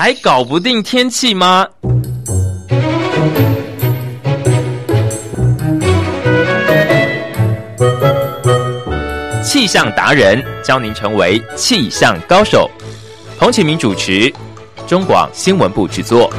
[0.00, 1.66] 还搞不定天气吗？
[9.42, 12.70] 气象达人教您成为气象高手。
[13.40, 14.32] 彭启明主持，
[14.86, 16.32] 中广新闻部制作。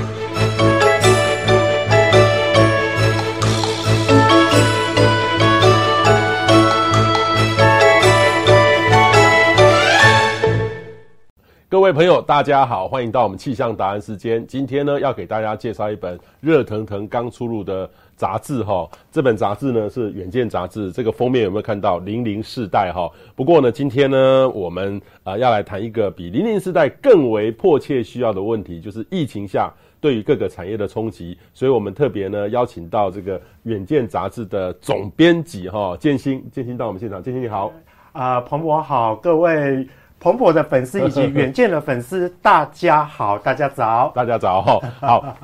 [11.89, 14.45] 各位朋友，大家好，欢迎到我们气象达人时间。
[14.45, 18.87] 今天呢，要给大家介绍一本热腾腾刚出炉的杂志哈。
[19.11, 23.09] 这本杂志呢是《远见》杂志，这个封面有没有看到“零零世代”哈？
[23.35, 31.35] 不过呢，今天呢，我们啊、要来谈一个比零零世代更为迫切需要的问题，就是疫情下对于各个产业的冲击。
[31.55, 37.23] 所以我们特别呢邀请到这个《远见》杂志的总编辑哈建新，建新到我们现场。
[37.23, 37.73] 建新你好，
[38.11, 39.87] 啊、彭博好，各位。
[40.19, 44.79] 彭博的粉丝以及 远见的粉丝，大家好，大家早，大家早哈。
[44.99, 45.37] 好，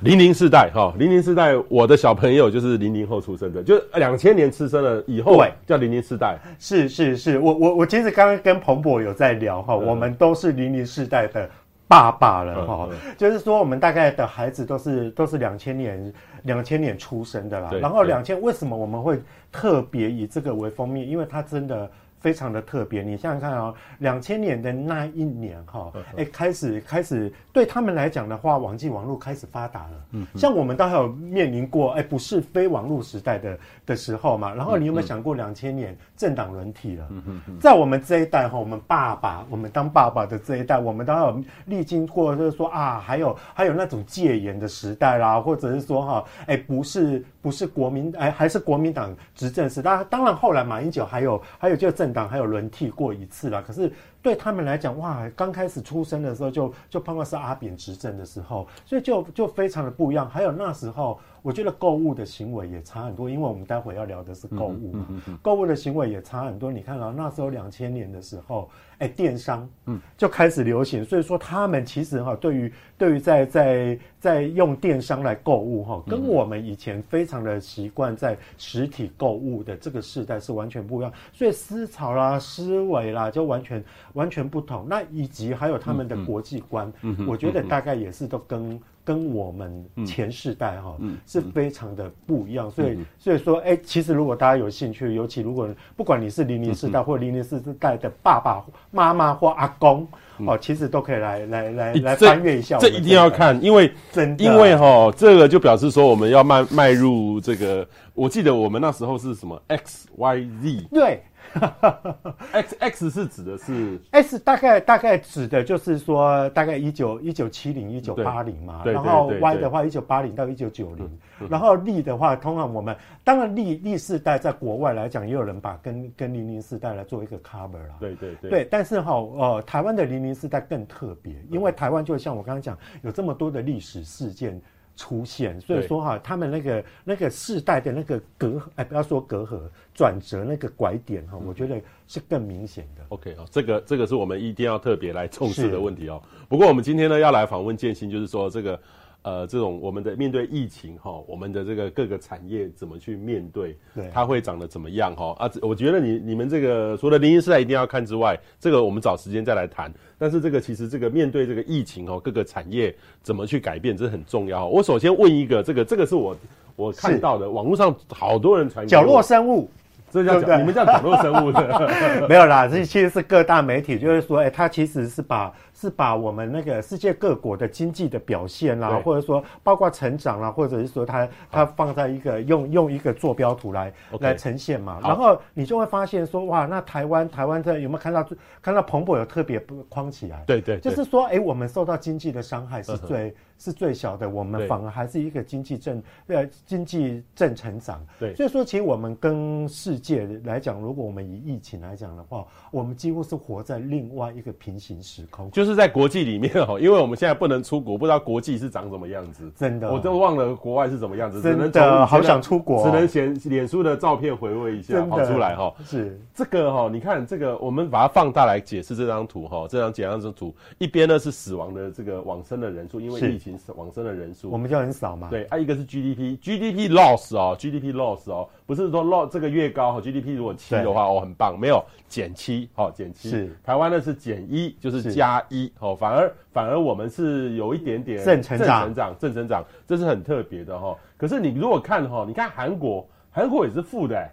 [0.00, 6.38] 零零世代哈，零零世代，我的小朋友就是零零后出生的，就是两千年出生了以后，对，叫零零世代。
[6.58, 11.48] 是是是，我我我其实刚刚跟彭博有在聊哈，我们都是零零世代的
[11.86, 12.88] 爸爸了哈，
[13.18, 16.12] 就是说我们大概的孩子都是都是两千年
[16.44, 17.70] 两千年出生的啦。
[17.82, 19.20] 然后两千为什么我们会
[19.52, 21.06] 特别以这个为封面？
[21.06, 21.90] 因为它真的。
[22.22, 30.04] 非常的特别，你想想看哦，两千年的那一年哈，哎，开始开始对他们来讲的话，网际网络开始发达了。
[30.12, 33.58] 嗯，像我们都还有面临过哎，不是非网络时代的
[33.92, 34.54] 的时候嘛。
[34.54, 37.06] 然后你有没有想过，两千年政党轮替了？
[37.10, 50.04] 嗯嗯，在我们这一代哈，我们爸爸，我们当爸爸的这一代，我们都有历经过，就是说啊，还有还有那种戒严的时代啦，或者是说哈，哎，不是不是国民哎，还是国民党执政时代。
[50.04, 52.12] 当然后来马英九还有还有就政。
[52.12, 53.90] 党还有轮替过一次啦，可是
[54.22, 60.28] 对他们来讲，哇，刚开始出生的时候就就碰到是阿扁执政的时候，所以就就非常的不一样。
[60.30, 65.06] 还有那时候，我觉得购物的行为也差很多，因为我们待会要聊的是购物嘛，
[65.42, 66.70] 购物的行为也差很多。
[66.70, 68.70] 你看啊，那时候两千年的时候。
[68.98, 81.12] 哎，电商嗯就开始流行，所以说他们其实哈，对于对于在在在用电商来购物哈，跟我们以前非常的习惯在实体购物的这个时代是完全不一样。
[81.32, 84.86] 所以思潮啦、思维啦，就完全完全不同。
[84.88, 86.92] 那以及还有他们的国际观，
[87.26, 88.80] 我觉得大概也是都跟。
[89.04, 100.06] 跟我们前世代哈、嗯嗯、是非常的不一样，所以所以说，哎、欸，其实如果大家有兴趣，尤其如果不管你是零零世代或零零四代的爸爸妈妈或阿公
[100.38, 102.78] 哦，其实都可以来来来来翻阅一下。
[102.78, 107.86] 这一定要看，因为真因为哈，这个就表示说我们要迈迈入这个。
[108.14, 111.22] 我记得我们那时候是什么 X Y Z 对。
[112.52, 121.18] X X 是指的是 S 大概大概指的就是说大概一九一九七零一九八零嘛，然后 Y 的话一九八零到一九九零，
[121.50, 134.60] 然后力的话，通常我们当然力力世代在国外来讲，也有人把跟跟零零世代来做一个 cover 啦，对对对，对，但是哈呃台湾的零零世代更特别，因为台湾就像我刚刚讲，有这么多的历史事件。
[134.96, 139.60] 出现，所以说哈，他们那个那个世代的那个隔，哎，不要说隔阂，
[139.94, 143.02] 转折那个拐点哈，我觉得是更明显的。
[143.08, 146.22] OK 哦，这个这个是我们一定要特别来重视的问题哦。
[146.48, 148.78] 不过我们今天呢要来访问建新，就是说这个。
[149.22, 153.76] 呃，这种我们的面对疫情哈，我们的这个各个产业怎么去面对？
[153.94, 155.34] 对，它会长得怎么样哈？
[155.38, 159.92] 啊，我觉得你你们这个除了零零世代一定要看之外，这个我们找时间再来谈。
[160.18, 164.66] 但是这个其实这个面对这个疫情哦，各个产业怎么去改变，这很重要。
[164.66, 166.36] 我首先问一个，这个这个是我
[166.74, 169.70] 我看到的，网络上好多人传角落生物。
[170.10, 171.90] 这叫对你们叫角落生物的
[172.28, 175.50] 没有啦，这其实是各大媒体，就是说，哎、欸，他其实是把
[175.82, 188.24] 是把我们那个世界各国的经济的表现啦，或者说包括成长啦，或者是说它它放在一个用用一个坐标图来来呈现嘛，然后你就会发现说，哇，那台湾台湾这有没有看到
[188.62, 189.58] 看到彭博有特别
[189.88, 190.44] 框起来？
[190.46, 193.34] 对对，就是说，哎、欸，我们受到经济的伤害是最。
[193.58, 198.04] 是最小的，我们反而还是一个经济正呃经济正成长。
[198.18, 209.52] 对，所以说其实我们跟世界来讲，如果我们以疫情来讲的话，我们几乎是活在另外一个平行时空，就是在国际里面哦，因为我们现在不能出国，不知道国际是长什么样子。
[209.54, 211.40] 真的，我都忘了国外是怎么样子。
[211.40, 215.72] 真的，只能好想出国，只能选脸书的照片回味一下，跑出来哈。
[215.84, 223.42] 是这个哈，你看这个，我们把它放大来解释这张图哈，这张简单的图，一边呢是死亡的这个往生的人数，因为疫情。
[223.42, 225.28] 情往生的人数，我们就很少嘛。
[225.28, 233.28] 对，啊，一个是 GDP，GDP loss 哦，GDP loss 哦，不是说 loss 这个越高，GDP 如果七的话哦，很棒，没有减七，好减七。
[233.28, 240.96] 是台湾呢是减一，就是加一，哦，反而反而我们是有一点点正成长，正成长，正成长，这是很特别的哈。
[241.16, 244.30] 可是你如果看哈，你看韩国，韩国也是负的，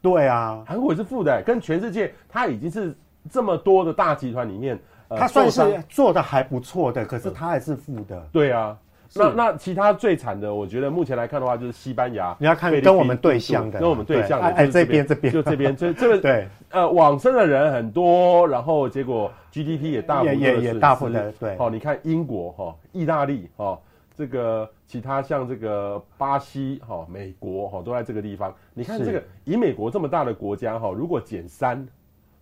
[0.00, 2.96] 对啊，韩国也是负的，跟全世界它已经是
[3.30, 4.78] 这么多的大集团里面。
[5.08, 8.20] 它算是做的还不错的，可是它还是负的。
[8.32, 8.76] 对啊，
[9.14, 12.36] 那那其他最惨的，我觉得目前来看的话，就是西班牙。
[12.38, 21.56] 你要看跟我们对象的，跟我们对象的，哎，这边这边就这边， 这这个对，呃，往生的人很多，然后结果 GDP 也大幅也也大幅的对。
[21.58, 23.78] 哦，你看英国哈、意大利哈，
[24.16, 28.54] 这个其他像这个巴西哈、美国哈，都在这个地方。
[28.74, 31.86] 你看这个以美国这么大的国家哈，如果减三。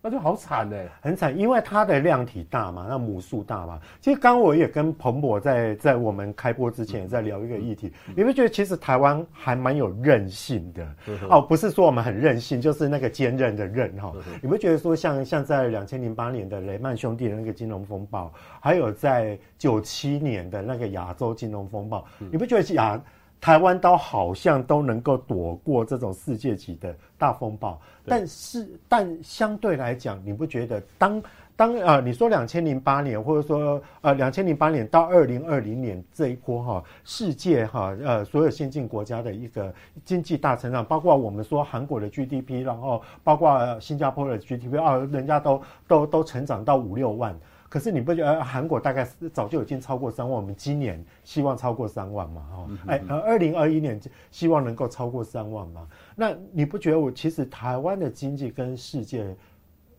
[0.05, 3.79] 那就好惨哎，很惨，因为它的量体大嘛，那母数大嘛。
[3.99, 10.87] 其实刚我也跟彭博在在我们开播之前也在聊一个议题，你会觉得其实台湾还蛮有韧性的
[11.27, 14.13] 哦，不是说我们很任性，就是那个坚韧的韧哈。
[14.43, 23.01] 你会觉得说像像在两千零八年的雷曼兄弟的那个金融风暴，还有在九七年的那个亚洲金融风暴，你不觉得亚？
[23.41, 31.21] 台湾都好像都能够躲过这种世界级的大风暴，但是但相对来讲，你不觉得当
[31.55, 39.73] 当呃你说两千零八年或者说呃两千零八年到二零二零年这一波哈，世界哈呃所有先进国家的一个
[40.03, 47.33] 经济大成长，包括我们说韩国的 GDP，然后包括新加坡的 GDP 啊，人家都都都成长到五六万。
[47.67, 50.35] 可是你不觉得韩国大概早就已经超过三万？
[50.35, 52.47] 我们今年希望超过三万嘛？
[52.53, 53.99] 哦，哎，而二零二一年
[54.31, 55.87] 希望能够超过三万嘛？
[56.15, 59.35] 那你不觉得我其实台湾的经济跟世界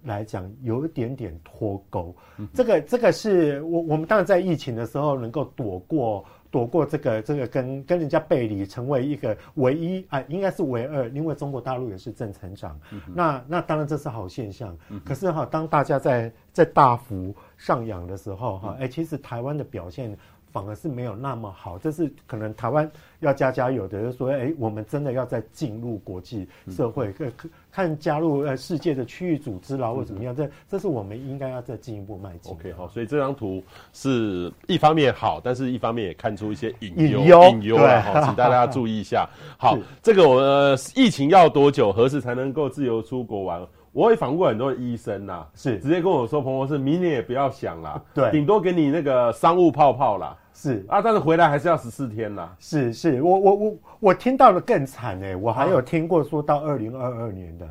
[0.05, 2.15] 来讲有一点点脱钩？
[2.55, 6.25] 这个这个是我我们当然在疫情的时候能够躲过。
[6.57, 14.75] 躲过这个这个跟跟人家背离，成为一个唯一啊，应该是唯二，因为中国大陆也是正成长，嗯、那那当然这是好现象。
[14.89, 20.17] 嗯、可是哈，当大家在在大幅上扬的时候哈，哎、嗯，其实台湾的表现。
[20.53, 22.91] 反而是没有那么好，这是可能台湾
[23.21, 32.53] 要加加油的，就是说，哎，我们真的要再进入国际社会，看、嗯、看加入呃世界的区域组织啦，或怎么样，这这是我们应该要再进一步迈进。
[32.53, 33.63] OK，好，所以这张图
[33.93, 39.29] 是一方面好，但是一方面也看出一些隐忧，隐忧，啊，好，请大家注意一下。
[39.59, 43.67] 好， 这个我、呃、疫情要多久，何时才能够自由出国玩？
[43.97, 45.79] 我也访问过很多医生呐，是。
[45.79, 50.37] 直接跟我说，彭博士明年也不要想啦，对，顶多给你那个商务泡泡啦。
[50.53, 50.85] 是。
[50.87, 52.55] 啊，但是回来还是要十四天啦。
[52.59, 57.67] 是是，我我我我听到的更惨哎，我还有听过说到二零二二年的，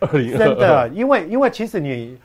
[0.00, 2.18] 二零真的，因为因为其实你，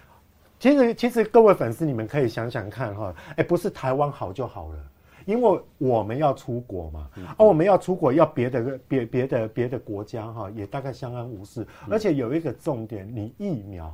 [0.59, 4.75] 其实其实各位粉丝你们可以想想看哈，哎，不是台湾好就好了。
[5.25, 11.61] 因为我们要出国嘛，而、嗯啊、我们要出国，要别的别别的别的国家哈，也大概相安无事。
[11.61, 13.93] 嗯、而且有一个重点，你疫苗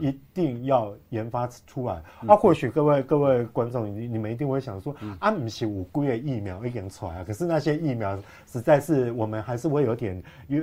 [0.00, 2.02] 一定要研发出来。
[2.22, 10.62] 嗯、啊，或许各位各位观众，你你们一定会想说，嗯、啊，不是五个月疫苗已经出来啊，可是那些疫苗实在是我们还是会有点有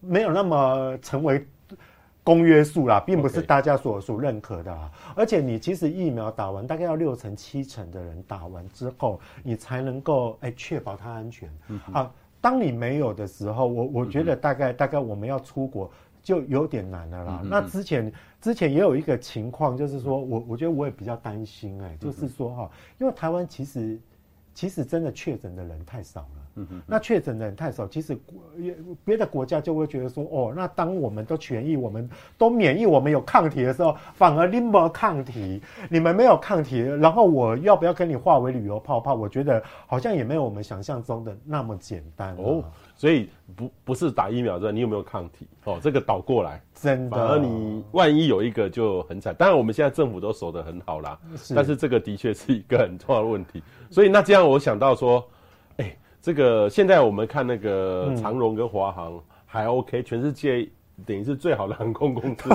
[0.00, 1.46] 没有那么成为。
[2.28, 4.92] 公约数啦，并不是大家所所认可的啊。
[5.16, 11.50] 而且你其实疫苗打完，大概要六成七成的人打完之后，你才能够哎确保它安全。
[11.90, 15.90] 啊，当你没有的时候，我我觉得大概大概我们要出国
[16.22, 17.42] 就有点难了啦。
[17.42, 18.12] 那之前
[18.42, 23.98] 之前也有一个情况，就是说我我觉得我也比较担心哎，就是说哈，因为台湾其实
[24.52, 26.28] 其实真的确诊的人太少了。
[26.86, 28.18] 那确诊的人太少，其实
[29.04, 39.14] 别的国家就会觉得说，哦，那当我们都痊愈，我们都免疫，我们有抗体的时候，反而你没抗体，你们没有抗体，然后我要不要跟你化为旅游泡泡？
[39.14, 42.64] 我觉得好像也没有我们想象中的那么简单哦。
[42.96, 45.46] 所以不不是打疫苗的，你有没有抗体？
[45.64, 49.32] 哦，这个倒过来，真的，反而你万一有一个就很惨。
[49.36, 53.62] 当然我们现在政府都守得很好啦，是但是这个的确是一个很重要的问题。
[53.90, 55.24] 所以那这样我想到说。
[56.20, 60.68] 这个现在我们看那个长荣跟华航还 OK，、嗯、全世界
[61.06, 62.50] 等于是最好的航空公司。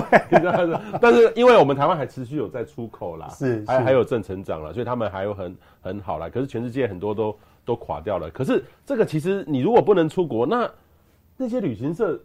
[1.00, 6.28] 但是因为我们台湾还持续有在出口啦，是，是还还有正成长了，所以他们还有很很好啦。
[6.28, 8.30] 可是全世界很多都都垮掉了。
[8.30, 10.70] 可是这个其实你如果不能出国，那
[11.36, 12.20] 那些旅行社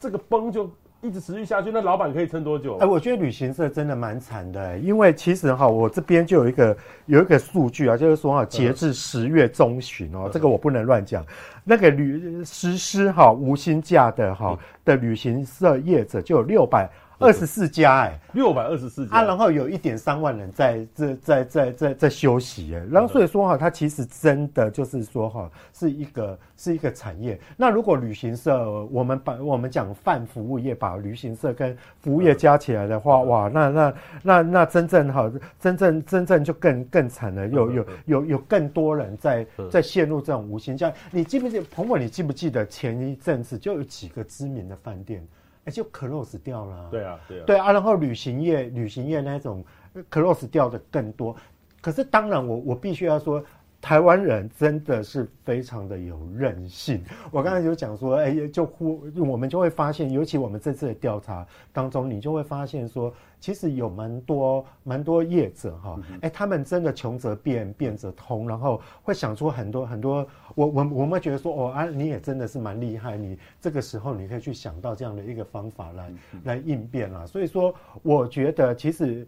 [0.00, 0.70] 这个崩就。
[1.00, 2.76] 一直持续下去，那老板可以撑多久？
[2.78, 6.76] 哎，我觉得旅行社真的蛮惨的，因为其实哈，我这边就有一个
[7.06, 11.24] 有一个数据啊，就是说哈，截至十月中旬哦，这个我不能乱讲，
[11.62, 27.38] 那个旅实施哈无薪假的哈的旅行社业者就有六百二十四家哎，六百二十四家啊，然后有一点三万人在在在在在在休息哎，然后所以说哈，它其实真的就是说哈，是一个是一个产业。
[27.56, 40.94] 那如果旅行社，我们把我们讲泛服务业，把旅行社跟服务业加起来的话，哇，那那那那真正哈，真正真正就更更惨了，有有有有更多人在在陷入这种无形这样。
[41.10, 41.98] 你记不记得彭伟？
[41.98, 45.26] 你记不记得前一阵子就有几个知名的饭店？
[45.70, 49.64] 就 close 掉了，啊，对啊，对啊，对啊，然后旅行业，旅行业那种
[50.10, 51.34] close 掉的更多。
[51.80, 53.42] 可是当然我，我我必须要说。
[53.80, 57.02] 台湾人真的是非常的有韧性。
[57.30, 70.26] 我刚才就讲说，哎，就忽我们就会发现，尤其我们这次的调查当中，你就会发现说，其实有蛮多蛮多业者哈，哎，他们真的穷则变，变则通，然后会想出很多很多。
[70.56, 76.12] 我我我们觉得说，哦啊，你也真的是蛮厉害，你这个时候你可以去想到这样的一个方法来
[76.44, 77.24] 来应变啦。
[77.24, 79.26] 所以说，我觉得其实。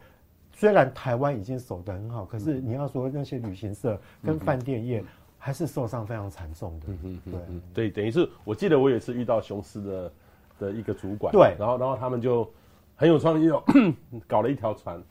[0.61, 5.03] 虽然台湾已经守得很好，可是你要说那些旅行社跟饭店业
[5.39, 6.87] 还是受伤非常惨重的。
[7.03, 10.13] 嗯嗯，对对，等于是我记得我也是遇到雄狮的
[10.59, 12.47] 的一个主管，对，然后然后他们就
[12.95, 13.65] 很有创意哦，
[14.29, 15.03] 搞了一条船，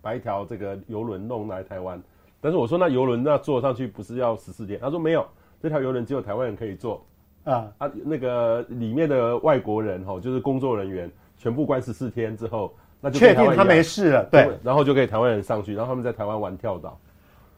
[0.00, 2.00] 把一条这个游轮弄来台湾。
[2.40, 4.78] 但是我说那游轮那坐上去不是要十四天？
[4.78, 5.26] 他说没有，
[5.60, 7.04] 这条游轮只有台湾人可以坐
[7.42, 12.72] 啊啊，那个里面的外国人哈，就是工作人员全部关十四天之后。
[13.00, 16.98] 那就确定他没事了，对，然后就给台湾人上去，然后他们在台湾玩跳岛，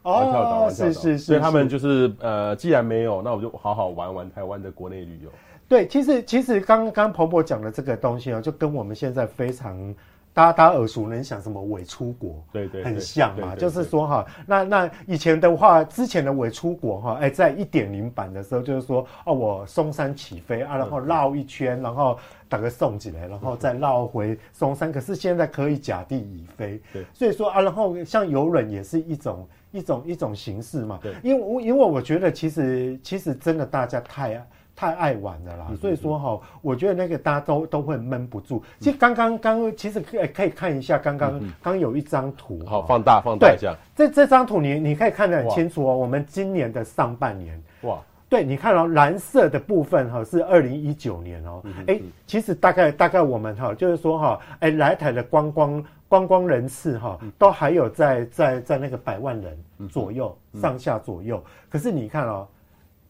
[0.03, 5.29] 哦，玩跳岛，玩跳岛，是是是，所以他们就是呃，既然没有，那我就好好玩玩台湾的国内旅游。
[5.67, 9.93] 对，其实其实刚刚婆婆讲的这个东西啊，就跟我们现在非常。
[10.33, 13.55] 大家大家耳熟能详，什么伪出国，对对，很像嘛。
[13.55, 22.17] 就是说哈，那那以前的话，之前的伪出国哈，哎，在一点零版的时候，就是说哦，我松山起飞啊，然后绕一圈，然后
[22.49, 24.91] 大概送进来，然后再绕回松山。
[24.91, 30.99] 可是现在可以甲地乙飞，对，所以说啊，然后像游轮也是一种一种一种形式嘛。
[31.01, 34.43] 对，因为我因为我觉得其实其实真的大家太。
[34.75, 38.63] 太爱玩了啦，所以说哈，我觉得那个大家都都会闷不住。
[38.79, 43.75] 其实刚刚刚，其实可以可以看一下，刚刚刚有一张图，好，放大放大一下。
[43.95, 45.95] 这这张图你你可以看得很清楚哦。
[45.95, 62.47] 我们今年的上半年，哇，对，你看到蓝色的部分哈是二零一九年哦，哎，其实大概大概我们哈就是说哈，哎，来台的观光观光人次哈都还有在在在那个百万人左右上下左右，可是你看哦。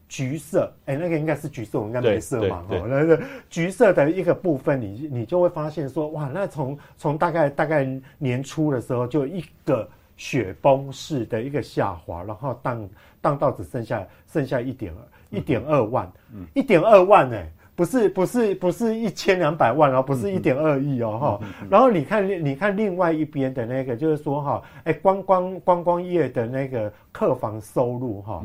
[0.06, 12.88] 橘色，哎、欸，那个应该是橘色，我应该没色嘛，哦，那个橘色的一个部分你，你你就会发现说，哇，那从从大概大概年初的时候，就一个雪崩式的一个下滑，然后荡
[13.20, 14.92] 荡到只剩下剩下一点
[15.30, 16.12] 一点二万，
[16.52, 28.44] 一点二万，哎，不是不是不是一千两百万哦，不是一点二亿哦，哈，然后你看你看另外一边的那个，就是说哈，哎、欸，观光观光业的那个客房收入哈。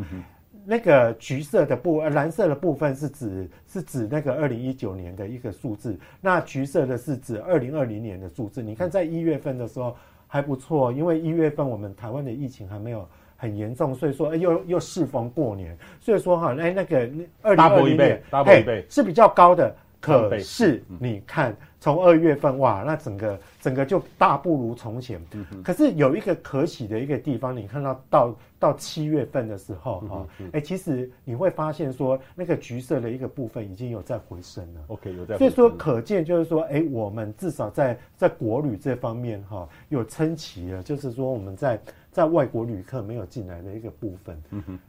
[0.70, 8.62] 那个橘色的部，呃，蓝色的部分是指是指那个二零一九年的一个数字，那橘色的是指二零二零年的数字。
[8.62, 9.98] 你看，在一月份的时候
[10.28, 13.04] 还不错，因为一月份我们台湾的疫情还没有
[13.36, 17.00] 很严重，所以说又又适逢过年，所以说哈，哎，那个
[17.42, 19.76] 二零二零年，嘿，是比较高的。
[20.02, 25.22] 可是你看，从二月份哇，那整个整个就大不如从前。
[25.62, 34.82] 可是有一个可喜的一个地方，你看到到到七月份的时候哈，哎，其实你会发现说，那个橘色的一个部分已经有在回升了。
[34.88, 35.38] OK，有在。
[35.38, 41.78] 所以说，可见就是说，哎，我们至少在在国旅这方面哈，有撑起了，就是说我们在
[42.10, 44.42] 在外国旅客没有进来的一个部分。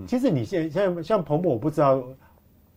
[0.07, 2.01] 其实你现在像像彭博，我不知道。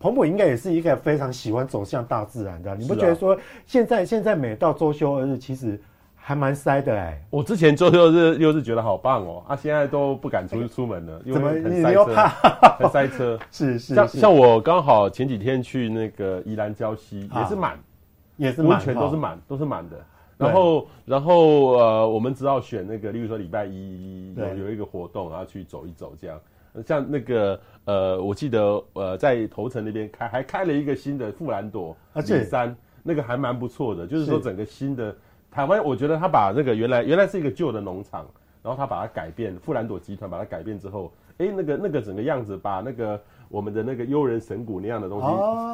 [0.03, 5.79] 彭博应该也是一个非常喜欢走向大自然的，你不觉得说现在现在每到周休二日，其实
[6.13, 7.24] 还蛮塞的哎、欸。
[7.29, 12.15] 我之前周休日又是觉得好棒哦，啊，现在都不敢出去出门了，因为很塞车，
[12.79, 13.39] 很塞车。
[13.50, 17.79] 是是，像像我刚好前几天去那个宜兰礁溪，也是满，
[18.36, 19.95] 也是温泉都是满，都是满的。
[20.38, 26.38] 然后然后呃，我们只好选那个，例如说礼拜一有有一个活动，然后去走一走这样。
[26.81, 34.07] 像那个呃，我记得呃，在头城那边开还开了一个新的富兰朵里山，那个还蛮不错的。
[34.07, 35.15] 就是说整个新的
[35.51, 38.25] 台湾，我觉得他把那个原来原来是一个旧的农场，
[38.63, 45.27] 然后他把它改变，富兰朵集团把它改变之后，哎，那个那个整个样子，把那个我们的那个悠人神谷那样的东西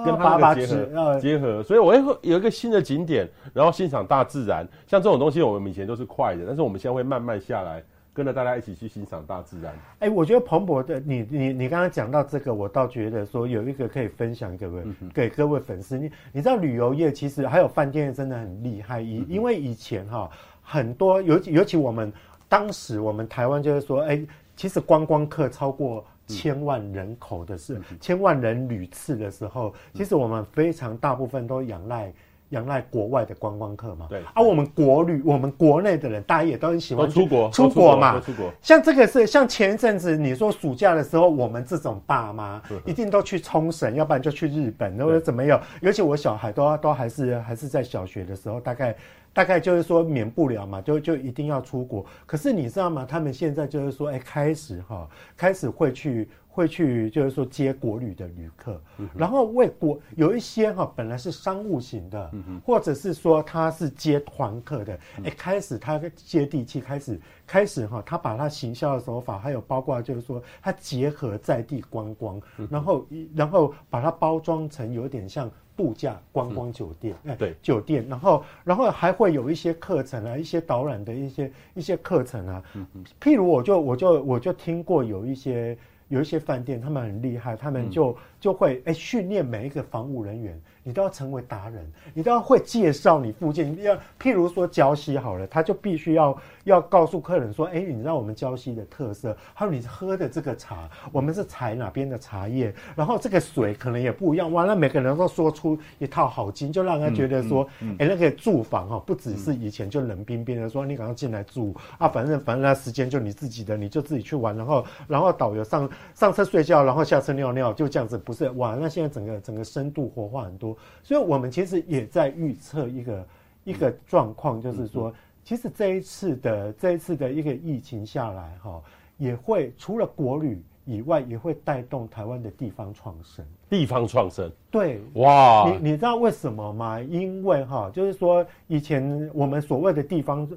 [0.05, 4.67] 跟它那个结合结合，所以我会有一个新的景点，然后欣赏大自然。
[4.85, 7.83] 像这种东西，我们以前都是快的，但是我们现在会慢慢下来。
[8.19, 9.73] 跟着大家一起去欣赏大自然。
[9.99, 15.97] 哎、欸，我觉得蓬勃的你你你刚刚讲到这个，我倒觉得说有一个可以分享给各位、嗯、给各位粉丝。
[15.97, 20.29] 你你知道旅游业其实还有饭店真的很厉害，以、嗯、因为以前哈
[20.61, 22.11] 很多尤其尤其我们
[22.49, 32.11] 当时我们台湾就是说，哎、欸，其实观光客超过千万人口的是、嗯、千万人屡次的时候，其实我们非常大部分都仰赖。
[32.49, 34.07] 仰赖国外的观光客嘛？
[34.09, 34.19] 对。
[34.33, 38.19] 而、啊、我们国旅，我们国内的人，大家也都很喜欢出国，出国嘛。
[38.19, 38.51] 出国。
[38.61, 45.61] 像这个是，像前一阵子你说暑假的时候，我们这种爸妈一定都去冲绳，要不然就去日本，或者怎么样。
[45.81, 48.95] 尤其我小孩都都还是还是在小学的时候，大概
[49.33, 52.05] 大概就是说免不了嘛，就就一定要出国。
[52.25, 53.05] 可是你知道吗？
[53.05, 56.27] 他们现在就是说，哎，开始哈，开始会去。
[56.51, 82.85] 会去就是说接国旅的旅客，嗯、然后为国有一些哈本来是商务型的，嗯、或者是说他是接团客的，哎、嗯，开始他接地气，开始开始哈，他把他行销的手法，还有包括就是说他结合在地观光，嗯、然后然后把它包装成有点像度假观光酒店，哎、嗯，对，酒店，然后然后还会有一些课程啊，一些导览的一些一些课程啊，嗯、
[83.21, 85.77] 譬如我就我就我就听过有一些。
[86.09, 90.59] 有一些饭店，他们很厉害，他们就就会哎训练每一个防务人员。
[90.81, 93.79] 你都要成为达人，你都要会介绍你附近。
[93.83, 99.37] 要譬如说礁溪好了，他就必须要要告诉客人说：“哎，你知道我们礁溪的特色？
[99.53, 102.73] 还有你喝的这个茶，我们是采哪边的茶叶？
[102.95, 104.51] 然后这个水可能也不一样。
[104.51, 114.57] 完了每个人都说出一套好经，就让他觉得说：哎、嗯嗯嗯，那个住房哈，不只是以前就冷冰冰的说，你赶快进来住啊，反正反正那时间就你自己的，你就自己去玩。
[114.57, 118.47] 然后然后导游上上车睡觉，然后下车尿尿，就这样子，不是？
[118.51, 120.77] 哇，那现在整个整个深度活化很多。
[121.01, 123.27] 所以，我们其实也在预测一个
[123.63, 125.11] 一个状况，就是说，
[125.43, 128.79] 其实这一次的这一次的一个疫情下来，哈，
[129.17, 133.43] 也会除了国旅以外，也会带动台湾的地方创生。
[133.67, 137.01] 地方创生，对，哇，你你知道为什么吗？
[137.01, 140.47] 因为哈，就是说，以前我们所谓的地方，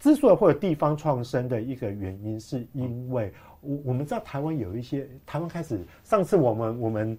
[0.00, 3.32] 之所以会有地方创生的一个原因，是因为。
[3.60, 7.18] 我我们知道台湾有一些，台湾开始，上次我们我们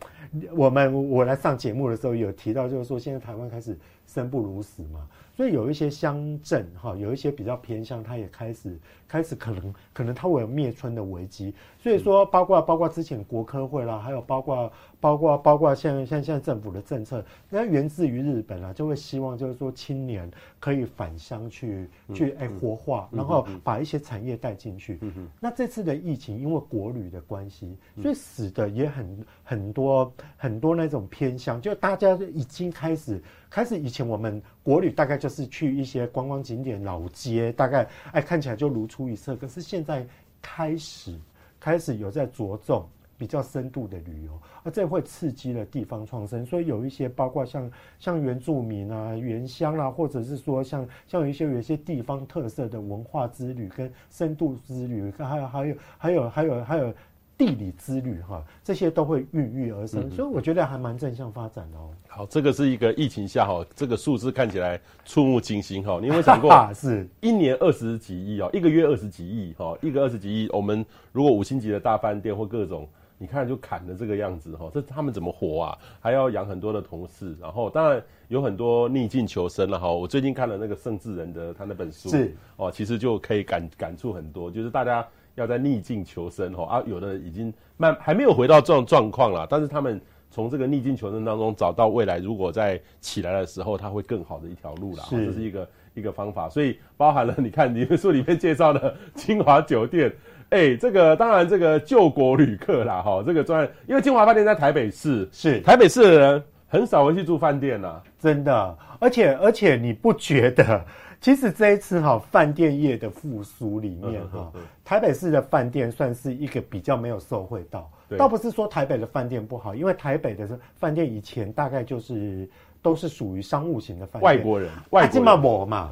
[0.51, 5.08] 我们我来上节目的时候有提到，就是说现在台湾开始生不如死嘛。
[5.36, 8.78] 所以有一些乡镇哈，有一些比较偏向，它也开始
[9.10, 11.54] 开始可能可能它会有灭村的危机。
[11.78, 25.00] 所以说，包括包括之前国科会啦，还有包括包括包括像像现在政府的政策，那源自于日本啦，就会希望就是说青年可以返乡去去哎活化，然后把一些产业带进去。
[25.39, 33.22] 那这次的疫情因为国旅的关系，所以死的也很很多很多那种偏乡，就大家已经开始。
[33.50, 39.35] 开始以前我们国旅大概就是去一些观光景点老街，大概哎看起来就如出一辙。
[39.35, 40.05] 可是现在
[40.41, 41.15] 开始
[41.59, 42.83] 开始有在着重
[43.17, 44.31] 比较深度的旅游，
[44.63, 46.45] 而这会刺激了地方创生。
[46.45, 56.93] 所以有一些包括像像原住民啊、原乡啊，或者是说像像有一些有一些地方特色的文化之旅跟深度之旅，还有还有还有还有还有。
[57.39, 61.89] 地理之旅哈，这些都会孕育而生，所以我觉得还蛮正向发展的哦。
[62.10, 65.99] 好，这个是一个疫情下哈，这个数字看起来触目惊心哈。
[66.02, 70.49] 你有没有想过， 是一年二十几亿哦，一个月二十几亿哈，一个二十几亿。
[70.52, 72.86] 我们如果五星级的大饭店或各种，
[73.17, 75.78] 你看就砍的这个样子哈，这他们怎么活啊？
[76.02, 79.89] 还要养很多的同事，然后当然有很多逆境求生了哈。
[79.89, 85.08] 我最近看了那个盛智仁的他那本书，是哦，其实就可以感感触很多，就是大家。
[85.39, 89.99] 要在逆境求生吼啊，有的已经慢还没有回到这种状况了，但是他们
[90.30, 95.04] 从这个逆境求生当中找到未来，如果在起来的时候，他会更好的一条路啦。
[95.10, 100.13] 是，这是一个一个方法，所以包含了你看你们书里面介绍的 金华酒店，
[100.49, 110.86] 哎、欸，这个当然这个救国旅客啦哈，这个专因为金华饭店在台北市，是台北市的人很少会去住饭店呐，真的，而且而且你不觉得？
[111.21, 114.51] 其实这一次哈，饭店业的复苏里面哈，
[114.86, 117.91] 台北市的饭店算是一个比较没有受惠到。
[118.17, 122.49] 倒不是说台北的饭店不好，因为台北的饭店以前大概就是
[122.82, 125.91] 都是属于商务型的饭店，外国人，外国人嘛。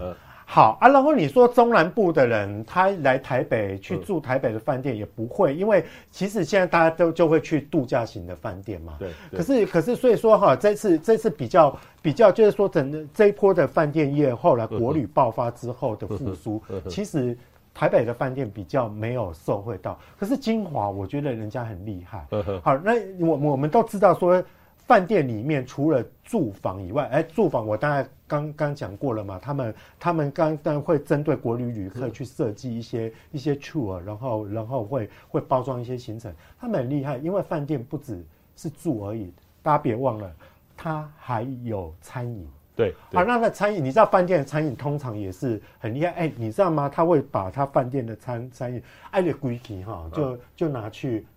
[0.50, 8.96] 好啊，然后你说中南部的人他来台北去住台北的饭店也不会，因为其实现在大家都就会去度假型的饭店嘛。
[8.98, 9.12] 对。
[9.30, 17.38] 可是可是所以说哈，这次这次比较比较就是说整个这一波的饭店业后来国旅爆发之后的复苏， 其实
[17.74, 20.00] 台北的饭店比较没有受惠到。
[20.18, 22.26] 可是金华我觉得人家很厉害。
[22.64, 24.42] 好，那我我们都知道说。
[24.88, 39.30] 饭店里面除了住房以外，哎，住房我大概刚刚讲过了嘛，他们他们刚刚会针对国旅旅客去设计一些一些 tour，然后然后会会包装一些行程，他们很厉害，因为饭店不只是住而已，
[39.62, 40.32] 大家别忘了，
[40.78, 42.48] 它还有餐饮。
[42.74, 46.88] 对，好，那个餐饮，你知道饭店的餐饮通常也是很厉害，哎，你知道吗？
[46.88, 51.28] 他会把他饭店的餐餐饮爱的规矩哈，就就拿去。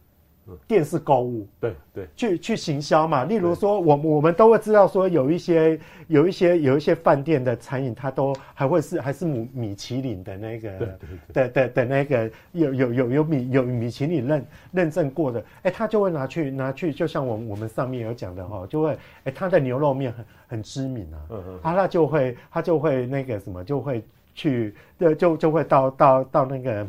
[0.67, 3.25] 电视购物，对对，去去行销嘛。
[3.25, 10.89] 例如说，我我们都会知道说，有一些有一些有一些饭店的餐饮，它都还会是还是米米其林的那个，对
[11.33, 24.03] 对的的那个有有有有米有米其林认认证过的，哎，他就会拿去拿去，就像我们我们上面有讲的哈，就会哎，他的牛肉面很很知名啊，嗯嗯，啊，他就会他就会那个什么，就会
[24.35, 26.87] 去，对，就就会到到到那个。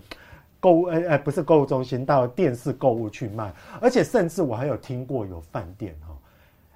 [0.62, 6.16] 购物，呃呃，不是购物中心，到电视购物去卖，而且甚至我还有听过有饭店哈，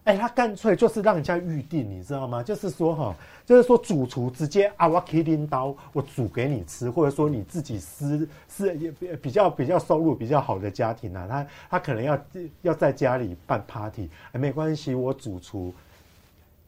[0.03, 2.43] 哎，他干脆就是让人家预定，你知道吗？
[2.43, 12.19] 就是说哈，就是说主厨直接啊，我可以拎刀，我煮给你吃，或者说你自己私私也比较比较收入比较好的家庭啊，他他可能要
[12.63, 15.73] 要在家里办 party，哎，没关系，我主厨。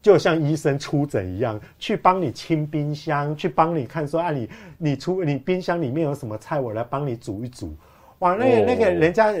[0.00, 7.74] 就像医生出诊一样，去帮你清冰箱，去帮你看说啊你，你你出你冰箱里面有什么菜，我来帮你煮一煮。
[8.20, 9.34] 哇，那个、哦、那个人家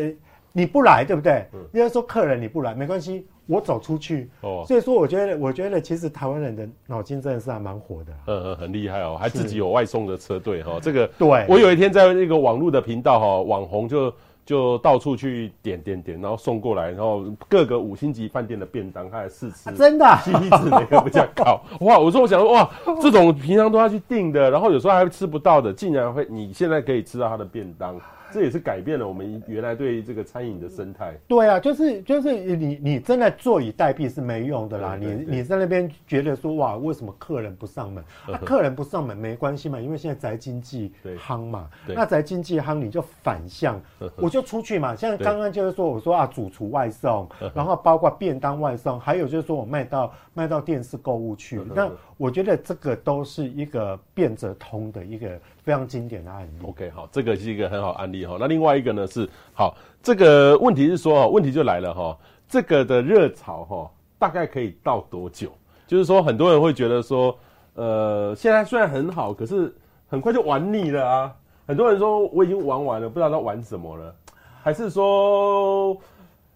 [0.52, 1.46] 你不来对不对？
[1.72, 4.28] 人家说客人你不来没关系，我走出去。
[4.40, 8.12] 哦，所以说我觉得我觉得其实台湾人的脑筋真的是还蛮活的。
[8.26, 10.78] 嗯嗯，很厉害哦，还自己有外送的车队哈。
[10.82, 14.12] 这个对，我有一天在那个网络的频道哈，网红就。
[14.48, 21.60] 就到处去点点点，然后送过来，然后各个五星级饭店的便当，他还试吃，真的，CP 值哪个比较高？
[21.80, 21.98] 哇！
[21.98, 22.70] 我说，我想说，哇，
[23.02, 27.94] 这种平常都要去订的，然后有时候还吃不到的，竟然会，你现在可以吃到他的便当。
[28.32, 31.14] 这也是改变了我们原来对这个餐饮的生态。
[31.26, 34.96] 对啊，就是就是你你真的坐以待毙是没用的啦。
[34.96, 38.04] 对对对，你你在那边觉得说哇，为什么客人不上门？
[38.26, 41.68] 啊， 客人不上门没关系嘛，因为现在宅经济夯嘛。
[41.86, 43.80] 那宅经济夯，你就反向，
[44.16, 44.94] 我就出去嘛。
[44.94, 51.60] 像刚刚就是说，我说啊，主厨外送，然后包括便当外送，还有就是说我卖到卖到电视购物去。
[51.74, 56.66] 那我觉得这个都是一个变则通的一个非常经典的案例。
[56.66, 58.36] OK，好，这个是一个很好案例哈。
[58.38, 62.16] 那另外一个呢是，好，这个问题是说，问题就来了哈，
[62.48, 65.50] 这个的热潮哈，大概可以到多久？
[65.86, 67.36] 就是说，很多人会觉得说，
[67.74, 69.74] 呃，现在虽然很好，可是
[70.08, 71.34] 很快就玩腻了啊。
[71.66, 74.14] 很多人说我已经玩完了，不知道在玩什么了，
[74.62, 75.96] 还是说？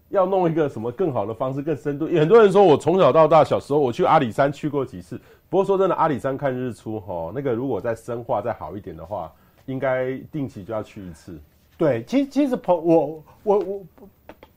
[0.09, 2.05] 要弄一个什么更好的方式，更深度？
[2.05, 5.19] 很多人说我从小到大，小时候我去阿里山去过几次。
[5.49, 9.31] 不过说真的，阿里山看日出，哈，那个如果再深化再好一点的话，
[9.65, 11.39] 应该定期就要去一次。
[11.83, 13.81] 对，其实其实彭我我我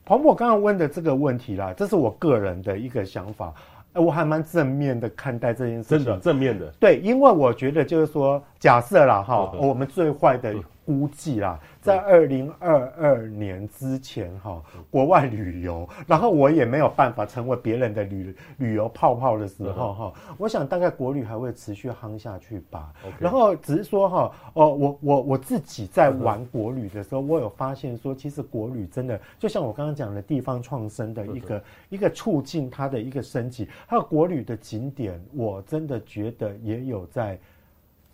[0.05, 3.53] 彭博刚刚问的这个问题啦，这是我个人的一个想法，
[3.93, 6.05] 我还蛮正面的看待这件事情。
[6.05, 6.71] 真的正面的。
[6.79, 10.55] 对，因为我觉得就是说，假设啦哈，我们最坏的。
[10.87, 22.93] 估计啦，在二零二二年之前哈，国外旅游，然后我也没有办法成为别人的旅旅游泡泡的时候哈，我想大概国旅还会持续夯下去吧。
[23.19, 37.37] 然后只是说哈，哦，我我我自己在玩国旅的时候，我有发现说，其实国旅真的就像我刚刚讲的地方创生的一个一个促进它的一个升级，还有国旅的景点，我真的觉得也有在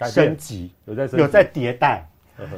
[0.06, 2.04] 升级，有在有在迭代。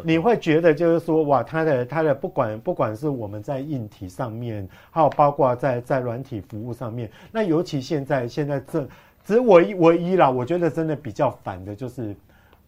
[0.03, 8.87] 你会觉得就是说，哇，它的它的不管不管是我们在硬体上面，还有包括在在软体服务上面，那尤其现在现在这
[9.25, 12.15] 只是唯一唯一啦，我觉得真的比较烦的就是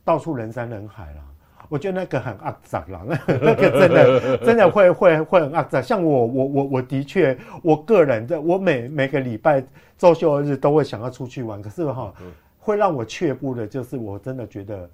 [0.03, 1.21] 到处人山人海啦。
[1.69, 5.81] 我觉得那个很肮脏啦，那 那个真的真的会会会很肮脏。
[5.81, 9.63] 像我我我我的确，我个人的我每每个礼拜
[9.97, 12.13] 周休日都会想要出去玩，可是哈，
[12.59, 14.89] 会让我却步的就是我真的觉得。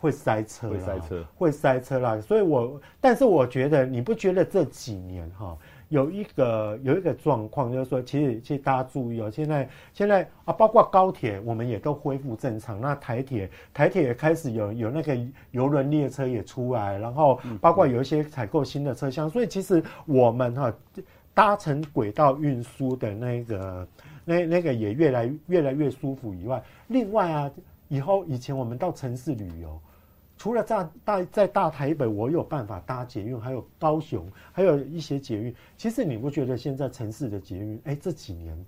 [0.00, 2.18] 会塞车，会塞车，会塞车啦。
[2.22, 5.54] 所以我，但是我觉得，你不觉得这几年哈，
[5.90, 12.80] 有一个有一个状况，就是说，其实其实大家注意哦，现在现在啊，包括高铁，我们也都恢复正常。
[12.80, 15.14] 那台铁台铁也开始有有那个
[15.50, 19.28] 游轮列车也出来，然后包括有一些采购新的车厢。
[19.28, 20.72] 所以其实我们哈
[21.34, 23.88] 搭乘轨道运输的那个
[24.24, 27.50] 那那个也越来越来越舒服以外，另外啊，
[27.88, 29.78] 以后以前我们到城市旅游。
[30.40, 35.54] 除了在大在大台北，我有办法搭捷运，还有高雄，还有一些捷运。
[35.76, 38.66] 其实你不觉得现在城市的捷运，哎，这几年，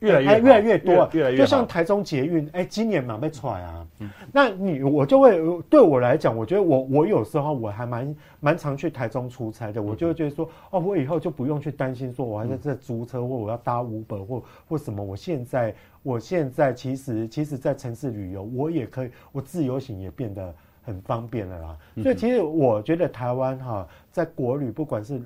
[0.00, 3.86] 越来越越来越多，越来越就像台中捷运，哎，今年蛮被踹啊。
[4.32, 15.00] 那你我就会对我来讲，我觉得我我有时候我还蛮蛮常去台中出差的，我就会觉得说，哦，我以后就不用去担心说我还在这租车或我要搭 Uber 或或什么。
[15.00, 21.78] 我现在我现在其实其实，在城市旅游，我也可以，我自由行也变得很方便了啦。
[22.02, 25.20] 所以其实我觉得台湾哈，在国旅不管是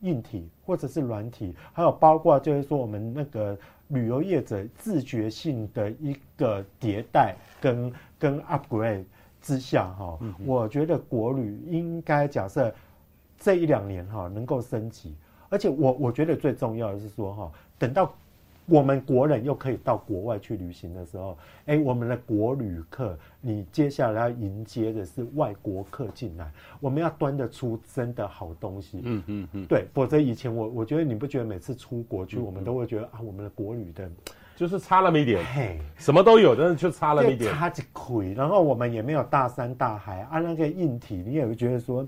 [0.00, 3.58] 硬体或者是软体，还有包括就是说我们那个
[3.88, 9.04] 旅游业者自觉性的一个迭代跟跟 upgrade
[9.40, 12.72] 之下哈，我觉得国旅应该假设
[13.38, 15.14] 这一两年哈能够升级，
[15.48, 18.12] 而且我我觉得最重要的是说哈，等到。
[18.70, 29.00] 我们国人又可以到国外去旅行的时候，哎，我们的国旅客，你接下来要迎接的是外国客进来，我们要端得出真的好东西。
[29.02, 34.08] 嗯嗯嗯，对，否则以前我我觉得你不觉得每次出国去，嗯、我们都会觉得啊，我们的国旅的，
[34.54, 38.32] 就是差那么一点，嘿，什么都有，但是就差那么一点，差几亏。
[38.34, 42.06] 然后我们也没有大山大海啊，那个硬体你也会觉得说，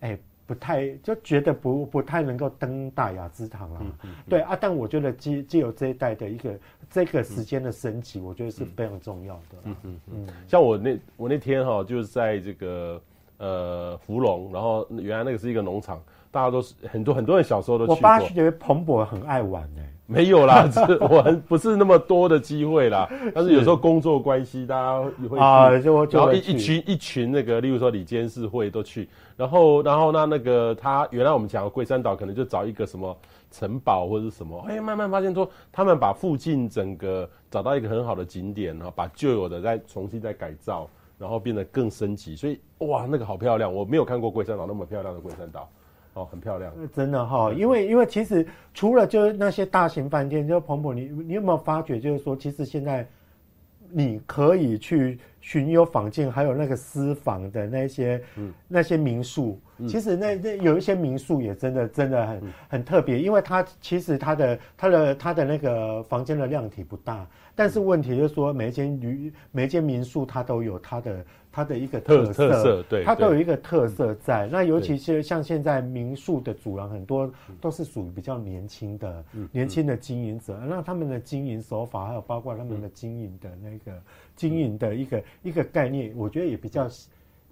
[0.00, 0.18] 哎。
[0.46, 6.54] 不太就觉得不不太能够登大雅之堂了，嗯嗯嗯、对啊，但我觉得既既有这一代的一个
[6.88, 9.56] 这个时间的升级，我觉得是非常重要的。
[9.64, 13.02] 嗯嗯嗯，像我那我那天哈，就是在这个
[13.38, 17.96] 呃芙蓉，然后原来那个是一个农场，大家都是很多很多人小时候都去过。
[17.96, 19.88] 我爸觉得彭博很爱玩呢、欸。
[20.08, 23.10] 没有啦，是我很不是那么多的机会啦。
[23.34, 29.08] 但是有时候工作关系，大家也会去啊，就就然后一一群一群那个，例如说李监事会都去。
[29.36, 33.16] 然后然后那那个他原来我们讲龟山岛，可能就找一个什么
[33.50, 42.34] 城堡或者什么，哎，慢慢发现说他们把附近整个找到一个很好的景点，然后把旧有的再重新再改造，然后变得更升级。
[42.34, 45.68] 所以哇，那个好漂亮，我没有看过龟山岛那么漂亮的龟山岛。
[46.14, 53.06] 哦，很漂亮，真的哈、因为因为其实除了就是那些大型饭店，就彭博，你你有没有发觉，就是说，其实现在
[53.90, 59.60] 你可以去巡游坊间，还有那个私房的那些，嗯，那些民宿。
[59.86, 74.48] 其实那那有一些民宿也真的真的很很特别，因为它其实它的它的它的那个房间的量体不大，但是问题就是说每一间旅每一间民宿它都有它的它的一个特色，特色对，它都有一个特色在。
[74.50, 77.30] 那尤其是像现在民宿的主人很多
[77.60, 84.00] 都是属于比较年轻的年轻的经营者，那他们的经营手法还有包括他们的经营的那个
[84.36, 86.88] 经营的一个一个概念，我觉得也比较。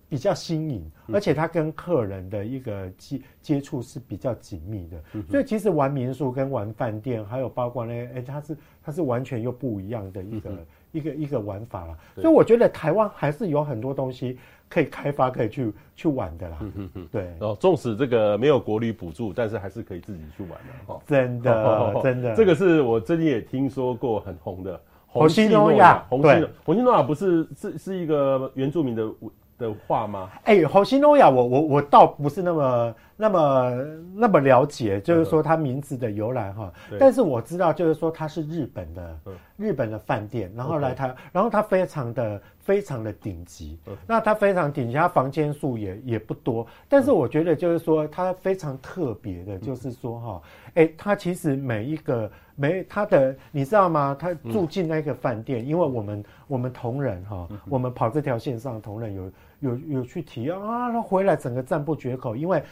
[0.07, 11.99] 比较新颖，而且他跟客人的一个接接触是比较紧密的，嗯、所以其实玩民宿跟玩饭店，还有包括那个，哎，它是它是完全又不一样的一个、嗯、一个一个玩法了。
[12.17, 16.59] 所以我觉得台湾还是有很多东西可以开发，可以去去玩的啦。
[16.61, 17.35] 嗯嗯对。
[17.41, 20.95] 哦，纵使这个没有国旅补助，但是还是可以自己去玩的。
[20.95, 24.81] 哦，真的真的，这个是我最近也听说过很红的
[25.15, 26.05] 虹夕诺雅。
[26.11, 29.09] 虹夕虹夕诺亚不是是是一个原住民的。
[29.57, 30.29] 的话吗？
[30.43, 33.73] 哎、欸，虹夕诺亚，我我我倒不是那么那么
[34.13, 36.73] 那么了解，就是说它名字的由来哈。
[36.91, 41.15] 嗯、但是我知道，就是说它是日本的，嗯、日本的饭店，然后来台，Okay.
[41.31, 43.79] 然后它非常的非常的顶级。
[43.87, 46.67] 嗯、那它非常顶级，它房间数也也不多。
[46.89, 50.43] 但是我觉得，就是说它非常特别的，就是说哈，
[50.75, 54.17] 哎、他，其实每一个每他的，你知道吗？
[54.19, 59.31] 他住进那个饭店，嗯、因为我们我们同仁哈，嗯、我们跑这条线上同仁有。
[59.61, 62.63] 有有去体验啊，他回来整个赞不绝口，因为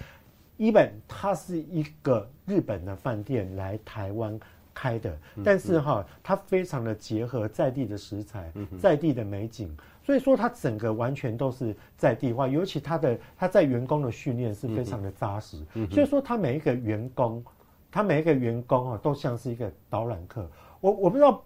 [0.59, 4.39] 一本它是一个日本的饭店来台湾
[4.75, 17.43] 开的，但是哈，它非常的结合在地的食材，在地的美景，所以说它整个完全都是在地化，尤其它的它在员工的训练是非常的扎实，所以说他每一个员工，
[17.93, 20.51] 他每一个员工啊，都像是一个导览课，
[20.81, 21.41] 我我不知道。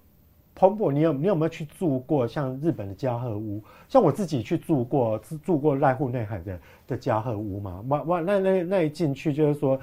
[0.58, 3.62] 彭博，你有你有没有去住过像日本的加贺屋？
[3.90, 7.84] 像我自己去住过，住过濑户内海的的加贺屋嘛？
[7.88, 9.78] 哇哇，那那那一进去就是说，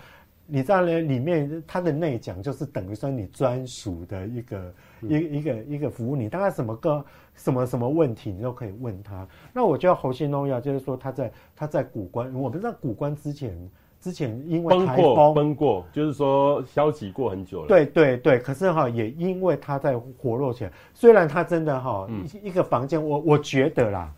[0.48, 9.28] 你知道呢，里面它的内讲就是等于说你专属的一个一、嗯、一个一个服务，你大概什么个什么什么问题你都可以问他。
[9.54, 13.56] 那我觉得虹夕诺雅就是说他在他在古关，我们在古关之前。
[14.04, 17.68] 之前因为台风崩过，崩过，就是说消极过很久了。
[17.68, 20.72] 对对对，可是哈，也因为他在活络起来。
[20.94, 22.06] 虽然他真的哈，
[22.42, 24.14] 一一个房间，我我觉得啦，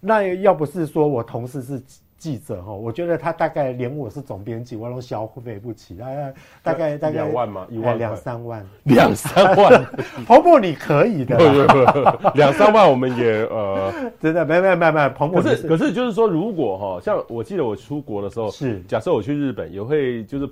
[0.00, 1.82] 那要不是说我同事是。
[2.18, 7.66] 记者哈，我觉得他大概连我是总编辑，我都消费不起，大概大概大概两万嘛？
[7.70, 9.84] 一万两三万，两三万，
[10.26, 11.36] 彭博你可以的，
[12.34, 18.80] 两三万我们也呃，真的没没没没，彭博可是可是就是说，如果哈，像我记得我出国的时候，是。
[18.88, 20.46] 假设我去日本也会就是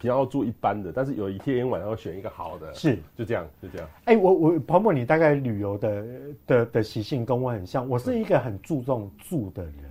[0.00, 2.96] 平常要住一般的，但是有一天晚上要选一个好的，是。
[3.16, 3.88] 就这样，就这样。
[4.04, 6.04] 哎、欸，我我彭博，你大概旅游的
[6.46, 9.87] 的的习性跟我很像，我是一个很注重住的人，嗯、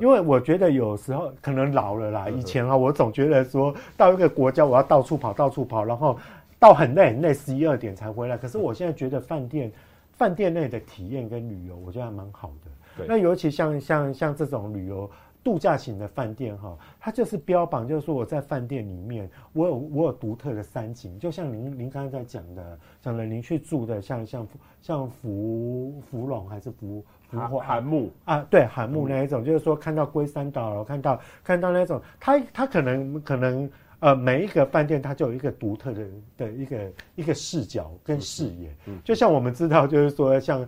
[0.00, 6.18] 因为我觉得有时候可能老了啦，以前啊，我总觉得说到一个国家我要到处跑，到处跑，然后
[6.58, 8.36] 到很累很累，十一二点才回来。
[8.36, 9.72] 可是我现在觉得饭店
[10.12, 12.70] 饭店内的体验跟旅游，我觉得还蛮好的。
[12.98, 15.10] 对，那尤其像像像这种旅游。
[15.44, 24.48] 度假型的饭店哈，它就是标榜，就是说我在饭店里面，我有我有独特的山景，就像您您刚才在讲的，讲了您去住的像像
[24.82, 40.66] 像福福隆还是福福华寒木啊，对韩木那一种，嗯、就是说看到龟山岛，看到看到那种，它它可能可能呃每一个饭店它就有一个独特的的一个一个视角跟视野，嗯嗯、就像我们知道，就是说像。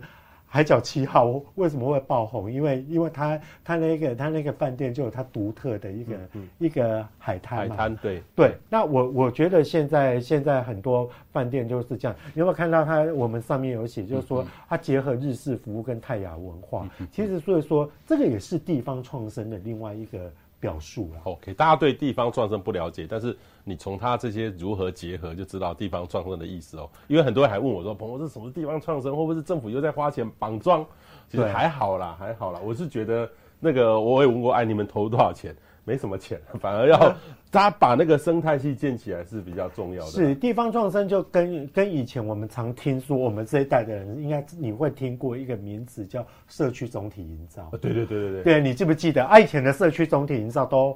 [0.51, 2.51] 海角七号为什么会爆红？
[2.51, 7.75] 因为因为它它那个它那个饭店就有它独特的一个、嗯、一个海滩嘛。
[7.75, 8.57] 海滩对对。
[8.67, 12.17] 那我我觉得现在现在很多饭店就是这样。
[12.33, 13.03] 你有没有看到它？
[13.13, 16.89] 我们上面有写，就是说它结合日式服务跟泰雅文化。
[17.11, 20.31] 其实所以说这个也是地方创生的另外一个。
[20.59, 26.89] 表述了，OK，大家对地方创生不了解，但是你从他这些如何结合，就知道地方创生的意思哦。
[27.07, 29.11] 因为很多人还问我说：“朋友，这是什么地方创生？
[29.15, 30.85] 会不会是政府又在花钱绑桩？”
[31.29, 32.59] 其实还好啦，还好啦。
[32.63, 35.55] 我是觉得那个我也问过，哎，你们投多少钱？
[35.89, 37.15] 没什么钱， 反而要
[37.51, 40.11] 他把那个生态系建起来是比较重要的。
[40.11, 47.67] 是地方创生就跟跟以前我们常听说，我们这一代的人应该你会听过一个名词叫社区总体营造。
[47.81, 49.23] 对对对对对，对你记不记得？
[49.23, 50.95] 啊，以前的社区总体营造都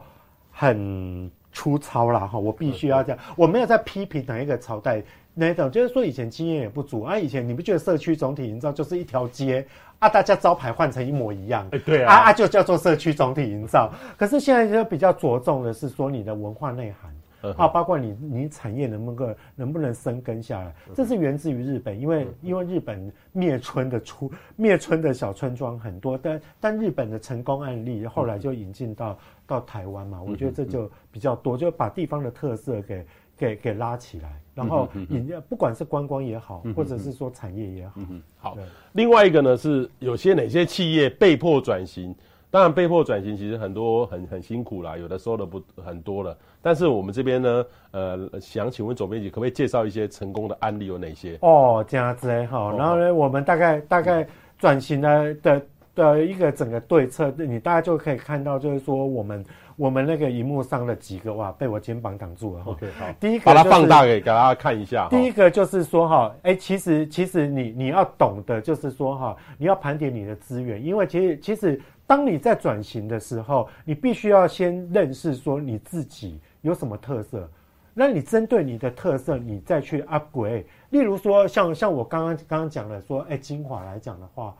[0.51, 5.03] 很粗糙啦哈，我必须要这样，我没有在批评哪一个朝代。
[5.35, 9.65] 那种就是说以前经验也不足啊，以前你不觉得社区总体营造就是一条街
[10.03, 13.89] 啊，大家招牌换成一模一样，对啊，啊啊就叫做社区总体营造。
[14.17, 33.05] 可是现在就比较着重的是说你的文化内涵、嗯、啊，包括你你产业能不能能不能生根下来，这是源自于日本，因为因为日本灭村的出灭村的小村庄很多，但但日本的成功案例后来就引进到到台湾嘛，我觉得这就比较多，就把地方的特色给。
[33.43, 37.95] 给给拉起来，然后引不管是观光也好，或者是说产业也好。
[37.97, 38.57] 嗯、好，
[38.93, 42.15] 另外一个呢是有些哪些企业被迫转型？
[42.49, 46.37] 当然被迫转型其实很多很很辛苦啦，有的收的不很多了。
[46.61, 51.37] 但是我们这边呢，呃，想请问总编辑，可不可以介绍一些成功的案例有哪些？
[51.41, 52.73] 哦，这样子哈。
[52.77, 54.25] 然后呢，哦、我们大概大概
[54.57, 55.61] 转型的的
[55.95, 59.43] 的一个整个对策，你大家就可以看到，就是说我们。
[59.75, 62.63] 我们那个荧幕上的几个哇，被我肩膀挡住了。
[62.65, 65.07] OK，好，第一个、就是、把它放大给给大家看一下。
[65.09, 77.49] 第一个就是说哈，哎，其实其实你你要懂得就是说哈，你要盘点你的资源，因为其实其实当你在转型的时候，你必须要先认识说你自己有什么特色，
[77.93, 80.65] 那你针对你的特色，你再去 upgrade。
[80.91, 84.55] 例如说像像我刚刚刚刚讲的说，哎，精华来讲的话，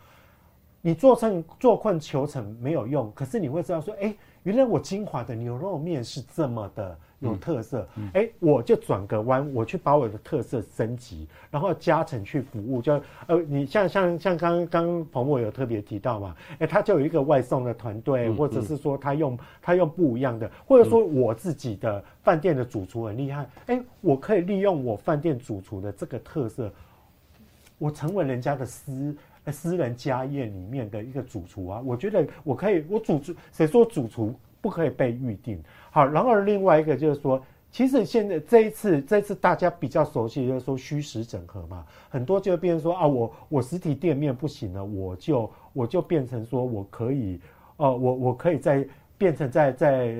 [0.82, 4.12] 你做成做困求成没有用，可是你会知道说，哎。
[4.44, 12.82] 原来我金华的牛肉面是这么的有特色，哎、嗯嗯欸，我就转个弯，我去把我的特色升级，然后加成去服务。
[12.82, 26.70] 就呃，你像像像刚刚彭博有特别提到嘛，哎、欸，他就有一个外送的团队，嗯、或者是说他用他用不一样的，或者说我自己的饭店的主厨很厉害，哎、欸，我可以利用我饭店主厨的这个特色，
[27.78, 29.16] 我成为人家的私。
[29.52, 35.62] 私人家宴里面的一个主厨啊，我觉得我可以，我主厨谁说主厨不可以被预定？
[35.92, 47.40] 好，然后另外一个就是说，其实现在这一次，这一次大家比较熟悉就是说虚实整合嘛，很多就变成说啊，我我实体店面不行了，我就我就变成说我可以，
[47.78, 50.16] 呃，我我可以再变成在在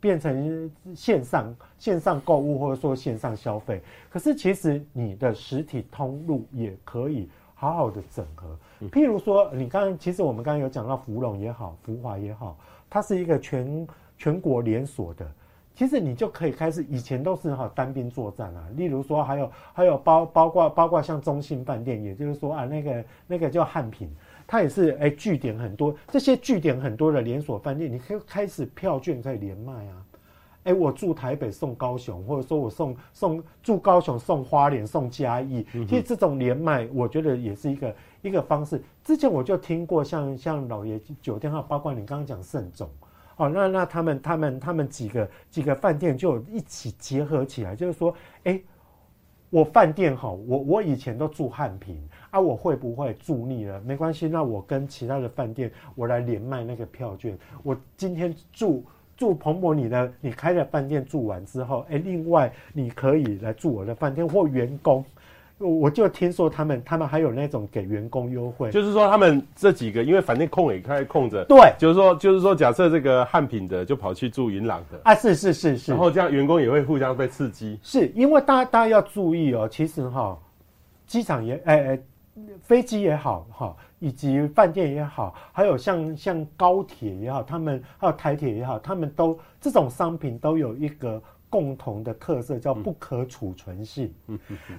[0.00, 7.28] 变成线上线上购物或者说线上消费，可是其实你的实体通路也可以。
[7.56, 8.58] 好好的整合，
[8.90, 12.58] 譬如说，你刚刚其实我们刚刚有讲到芙蓉也好，福华也好，
[12.90, 15.26] 它是一个全全国连锁的，
[15.74, 18.68] 其实你就可以开始，以前都是哈单兵作战啊。
[18.76, 24.08] 例如说，还有还有包包括包括像中信饭店，也就是说啊，那个那个叫汉品，
[24.46, 30.06] 它也是哎据点很多，这些据点很多的连锁饭店，你可以开始票券可以连卖啊。
[30.64, 38.82] 哎，我住台北送高雄，或者说我送送住高雄送花莲送嘉义，其实这种连麦，我觉得也是一个一个方式。
[39.04, 42.88] 之前我就听过像像老爷酒店，哈，包括你刚刚讲盛总，
[43.36, 48.58] 哦，那那他们他们他们几个几个饭店就一起结合起来，就是说，哎，
[49.50, 53.80] 我饭店哈，我我以前都住汉平啊，我会不会住腻了？
[53.82, 58.84] 没关系，那我跟其他的饭店我来连麦那个票券，我今天住。
[59.16, 65.04] 住彭博你的你开的饭店住完之后，哎，另外你可以来住我的饭店或员工。
[65.58, 80.36] 我就听说他们，他们还有那种给员工优惠，就是说他们这几个，因为反正空也开空着，对，就是说，就是说，假设这个汉品的就跑去住云朗的啊，是是是是，然后这样员工也会互相被刺激，是因为大家大家要注意哦，其实哈，
[81.06, 81.98] 机场也哎哎，
[82.60, 91.22] 飞机也好哈，以及饭店也好，还有像像高铁也好，他们还有台铁也好，他们都这种商品都有一个。
[91.54, 94.12] 共同的特色叫不可储存性。
[94.26, 94.36] 嗯，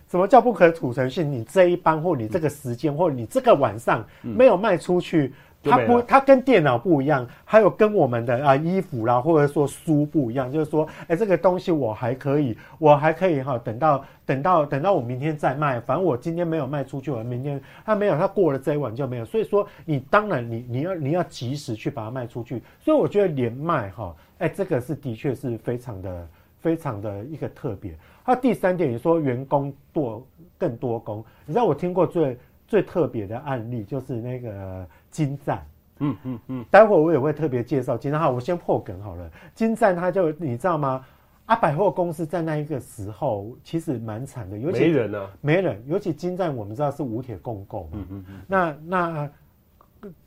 [0.10, 1.32] 什么叫不可储存性？
[1.32, 19.24] 你这一班或你这个时间或你这个晚上没有卖出去，它不，它跟电脑不一样，还有跟我们的啊衣服啦，或者说书不一样，就是说，哎，这个东西我还可以，我还可以哈，等到等到等到我明天再卖，反正我今天没有卖出去，我明天它没有，它过了这一晚就没有。
[19.24, 22.62] 所以说，你当然你你要你要及时去把它卖出去。
[22.82, 26.28] 所以我觉得连卖哈，哎，这个是的确是非常的。
[26.66, 27.96] 非常的一个特别。
[28.26, 32.36] 那第三点，你说员工多更多工，你知道我听过最
[32.68, 35.64] 最特别的案例就是那个金赞，
[36.00, 38.20] 嗯嗯嗯，待会儿我也会特别介绍金赞。
[38.20, 39.30] 好，我先破梗好了。
[39.54, 41.06] 金赞他就你知道吗？
[41.46, 45.84] 啊，百货公司在那一个时候其实蛮惨的，尤其没人呢、啊，没人。
[45.86, 49.30] 尤其金赞我们知道是五铁共购嘛，嗯嗯嗯，那那。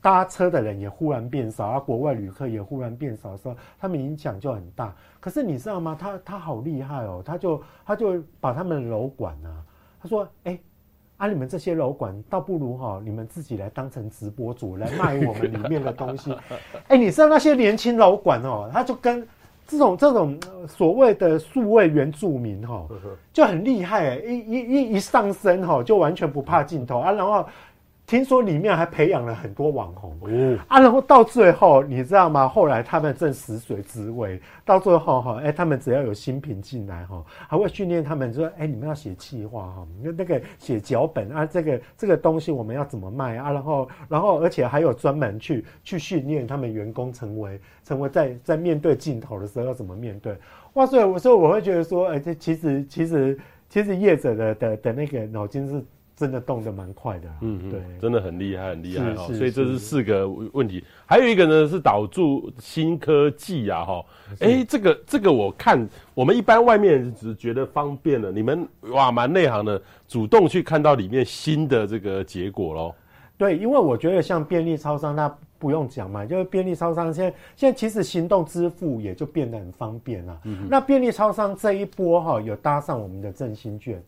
[0.01, 4.93] 搭车的人也忽然变少，啊，国外旅客也忽然变少的时候，他们影响就很大。
[5.19, 5.97] 可是你知道吗？
[5.99, 9.63] 他他好厉害哦，他就他就把他们的楼管啊，
[10.01, 10.61] 他说：“哎、欸，
[11.17, 16.31] 啊，你们这些楼管，倒不如哈，你们自己来当成直播主来卖我们里面的东西。
[16.31, 16.57] 哎、
[16.95, 19.27] 欸，你知道那些年轻楼管哦，他就跟
[19.67, 22.87] 这种这种所谓的数位原住民哈，
[23.33, 27.45] 就很厉害，一一一一上身哈，就完全不怕镜头啊，然后。
[28.09, 32.47] 听说里面还培养了很多网红哦啊，然后到最后你知道吗？
[32.47, 43.51] 后来他们正食髓知味，到最后哈，哎，他们只要有新品进来哈，还会训练他们说，哎，你们要写企划哈，那那个写脚本啊，这个这个东西我们要怎么卖啊？
[43.51, 50.35] 然后然后而且还有专门去去训练他们员工成为成为在在面对镜头的时候要怎么面对。
[50.73, 53.39] 哇，所以我说我会觉得说，哎，这其实其实
[53.69, 55.85] 其实业者的的的那个脑筋是。
[56.19, 59.25] 真的动得蛮快的，嗯嗯，对，真的很厉害，很厉害哈。
[59.27, 64.05] 所以这是四个问题，还有一个呢是导入新科技啊哈。
[64.41, 72.93] 哎、欸，这个这个我看我们一般外面人只觉得方便了，你们哇蛮内行的，主动去看到里面新的这个结果喽。
[73.37, 80.37] 对，因为我觉得像便利超商，那不用讲嘛，就是便利超商现在现在其实行动支付也就变得很方便了。
[80.43, 84.03] 嗯，那便利超商这一波哈有搭上我们的振兴券。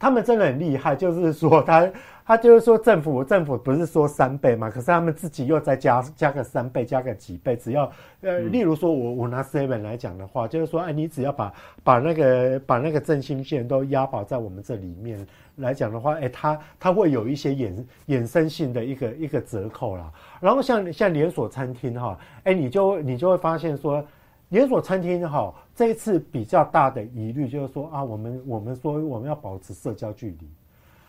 [0.00, 1.88] 他们真的很厉害，就是说他
[2.24, 7.90] 他就是说政府政府不是说三倍嘛，可是他们自己又再加加个三倍，加个几倍，只要
[8.22, 11.52] 呃，例如说我我拿 seven 来讲的话，就是说哎，你只要把
[11.84, 15.26] 把那个把那个振兴券都押宝在我们这里面
[15.56, 20.10] 来讲的话，哎，它它会有一些衍衍生性的一个一个折扣啦。
[20.40, 24.02] 然后像像连锁餐厅哈，哎，你就你就会发现说。
[24.50, 30.46] 连锁餐厅哈，这一次比较大的疑虑就是说啊，我们我们说我们要保持社交距离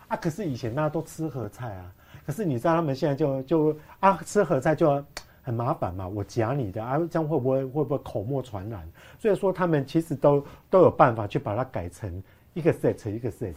[0.08, 1.92] 啊，可是以前大家都吃合菜啊，
[2.24, 5.04] 可是你知道他们现在就就啊吃合菜就
[5.42, 8.80] 很麻烦嘛，我夹你的啊，这样会不会会不会口沫传染？
[9.18, 12.22] 所以说他们其实都都有办法去把它改成
[12.54, 13.52] 一个 set 一个 set。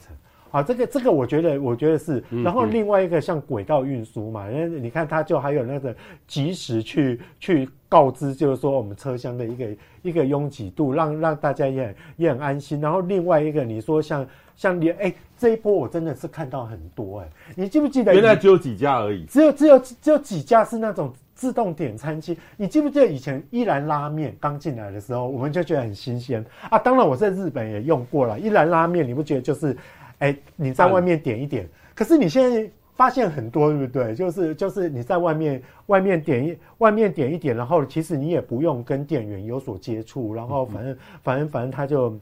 [0.52, 5.96] 啊，这个这个我觉得我觉得是，然后另外一个像轨道运输嘛，因为你看它就还有那个
[6.28, 9.66] 及时去去告知，就是说我们车厢的一个
[10.02, 12.82] 一个拥挤度，让让大家也很也很安心。
[12.82, 18.14] 然后另外一个你说像像你哎，这一波我真的是看到很多哎，你记不记得？
[18.14, 22.38] 原来只有几家而已，只有只有只有几家是那种自动点餐机。
[22.58, 26.78] 你记不记得以前一兰拉面刚进来的时候，我们就觉得很新鲜啊。
[26.78, 29.78] 当然我在日本也用过了，一兰拉面你不觉得就是？
[30.20, 34.16] 哎、欸，你在外面点一点，可是你现在发现很多，对不对？
[34.16, 42.18] 就是就是你在外面外面点一外面点一点，然后其实你也不用跟店员有所接触，然后反正反正反正他就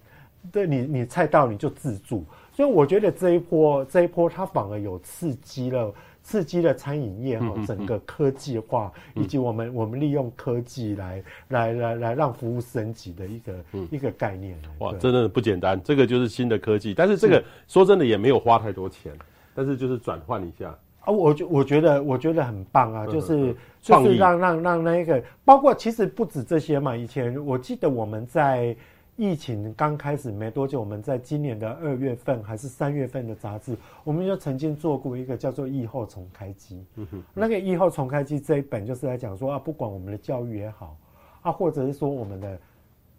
[0.51, 5.93] 对你你菜到你就自助，所以我觉得这一波这一波它反而有刺激了。
[6.25, 13.53] 刺激了餐饮业哈，整个科技化，以及我们我们利用科技来来来来让服务升级的一个
[13.91, 14.57] 一个概念。
[14.79, 16.93] 哇，真的不简单，这个就是新的科技。
[16.93, 19.11] 但是这个说真的也没有花太多钱，
[19.53, 20.69] 但是就是转换一下
[21.01, 26.95] 啊，我觉我觉得我觉得很棒啊，就是就是让让让那个，包括其实不止这些嘛。
[26.95, 28.75] 以前我记得我们在。
[29.15, 36.83] 疫情刚开始没多久，我们在今年的二月份还是三月份的杂志，我们就曾经做过一个叫做“疫后重开机”。
[36.97, 40.97] 嗯哼，那个“疫后重开机”这一本就是来讲说啊，不管我们的教育也好，
[41.43, 42.59] 啊，或者是说我们的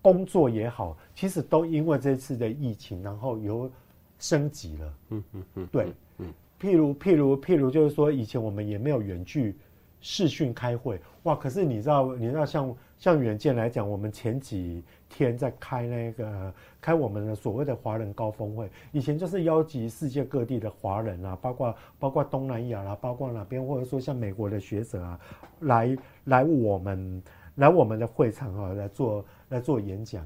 [0.02, 3.70] 工作也好，其实都因为这次的疫情，然后有
[4.18, 4.94] 升级了。
[5.10, 5.94] 嗯嗯嗯，对，嗯，
[6.60, 9.56] 譬如譬如譬如，就是说以前我们也没有远距
[10.00, 25.20] 视讯开会，哇，可是你知道，你知道像像远见来讲，我们前几天在开那个开我们的所谓的华人高峰会，以前就是邀集世界各地的华人啊，包括包括东南亚啦，包括哪边，或者说像美国的学者啊，
[25.60, 27.22] 来来我们
[27.56, 30.24] 来我们的会场啊来做来做演讲。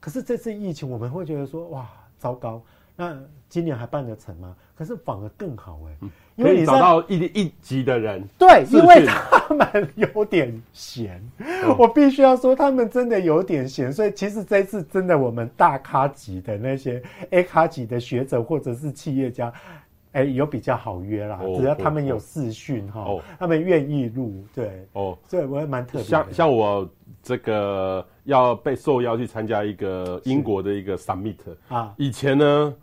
[0.00, 2.62] 可是这次疫情，我们会觉得说哇，糟糕。
[2.96, 3.18] 那
[3.48, 4.54] 今年还办得成吗？
[4.76, 19.52] 可是反而更好哎、欸，因为你找到一一级的人，对，因为他们有点闲，嗯、我必须要说他们真的有点闲，所以其实这次真的我们大咖级的那些 A 咖级的学者或者是企业家，
[20.10, 26.02] 哎、欸，有比较好约啦，哦、只要他们有视讯哈，哦、他们愿意录，对，哦，所以我也蛮特别。
[26.02, 26.88] 像像我
[27.22, 31.36] 这个要被受邀去参加一个英国的一个 summit
[31.68, 32.74] 啊，以前呢。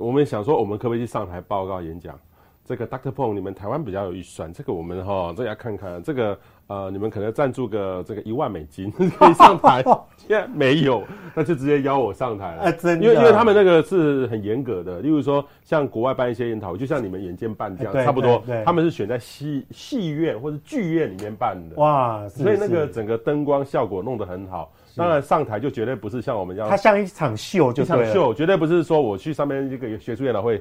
[0.00, 2.18] 我们想说，我们可不可以去上台报告演讲？
[2.64, 6.38] 这个 Doctor Pong，你们台湾比较有预算，这个我们哈，这要看看这个
[6.68, 9.82] 呃，你们可能赞助个这个一万美金可以上台，
[10.16, 11.02] 现在没有，
[11.34, 12.62] 那就直接邀我上台了。
[12.62, 21.74] 啊、真的，因为因为他们那个是很严格的，例如说像国外办一些研讨会，就像你们眼见办这样，差不多，他们是选在戏戏院或者剧院里面办的。
[21.74, 24.72] 哇，所以那个整个灯光效果弄得很好。
[24.96, 30.60] 当然上台就绝对不是像我们这样，它像一场秀就，就一场秀，绝对不是说我去上面这个学术研讨会，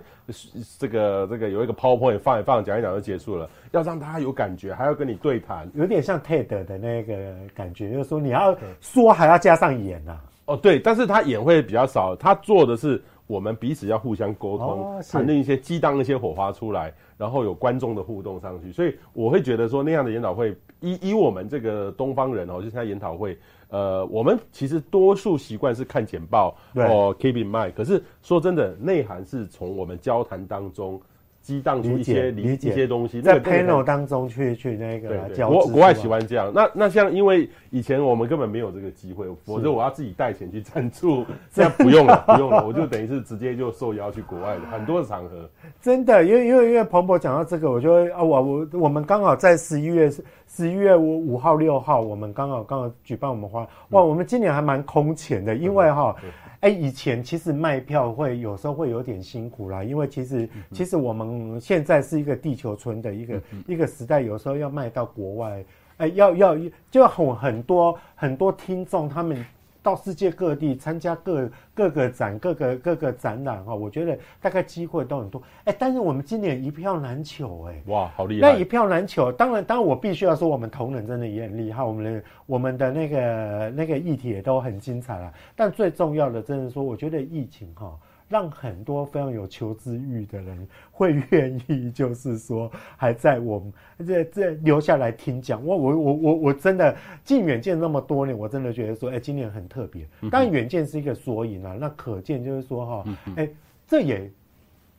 [0.77, 3.49] 这个这个有一个 PowerPoint 放一放，讲一讲就结束了。
[3.71, 10.23] 要让大家有感觉，还要跟你对谈，有点像 TED 的那个感觉，就是说你要说还要加上演呐、啊。
[10.45, 18.71] 哦，对，但是他演会比较少，他做的是我们彼此要互相沟通，产生、哦、一些激荡一些火花出来，然后有观众的互动上去。
[18.71, 23.37] 所以我会觉得说那样的研讨会，以以我们这个东方人哦，就参加研讨会。
[23.69, 31.01] 呃，我们其实多数习惯是看简报或 keep in mind，可是说真的，内涵是从我们交谈当中。
[31.49, 35.49] 激荡出一些理解一些东西，在 panel 当中去去那个来交。
[35.49, 36.51] 国国外喜欢这样。
[36.53, 45.49] 那那像因为以前我们根本没有这个机会，否则我要自己带钱去赞助， 这样不用了，不用了，我就等于是直接就受邀去国外的很多的场合。
[45.81, 50.07] 真的，因为因为因为彭博讲到这个，我就会啊，我我我们刚好在十一月
[50.47, 56.15] 十一月五五号六号，我们刚好刚好举办我们花哇，我们今年还蛮空前的，因为哈。
[56.61, 65.63] 哎，以前其实卖票会有时候会有点辛苦啦，因为其实其实我们现在是一个地球村的一个一个时代，有时候要卖到国外，
[65.97, 66.57] 哎，要要
[66.91, 69.45] 就很很多很多听众他们。
[69.89, 75.41] 到世界各地参加各各个展、各个各个展览哈，我觉得大概机会都很多。
[75.63, 78.53] 哎，但是我们今年一票难求哎，哇，好厉害！
[78.53, 85.33] 那一票难求，当然，当然我必须要说，我们同仁真的也很厉害，我们的我们的那个那个议题也都很精彩了。
[85.55, 87.97] 但最重要的，真的说，我觉得疫情哈。
[88.29, 93.73] 让很多非常有求知欲的人会愿意，就是说还在我们
[94.07, 95.65] 这这留下来听讲。
[95.65, 100.07] 我我我我我真的进远见那么多年，我真的觉得说，哎，今年很特别。
[100.29, 103.05] 当然远见是一个缩影啊，那可见就是说哈，
[103.35, 103.49] 哎，
[103.87, 104.31] 这也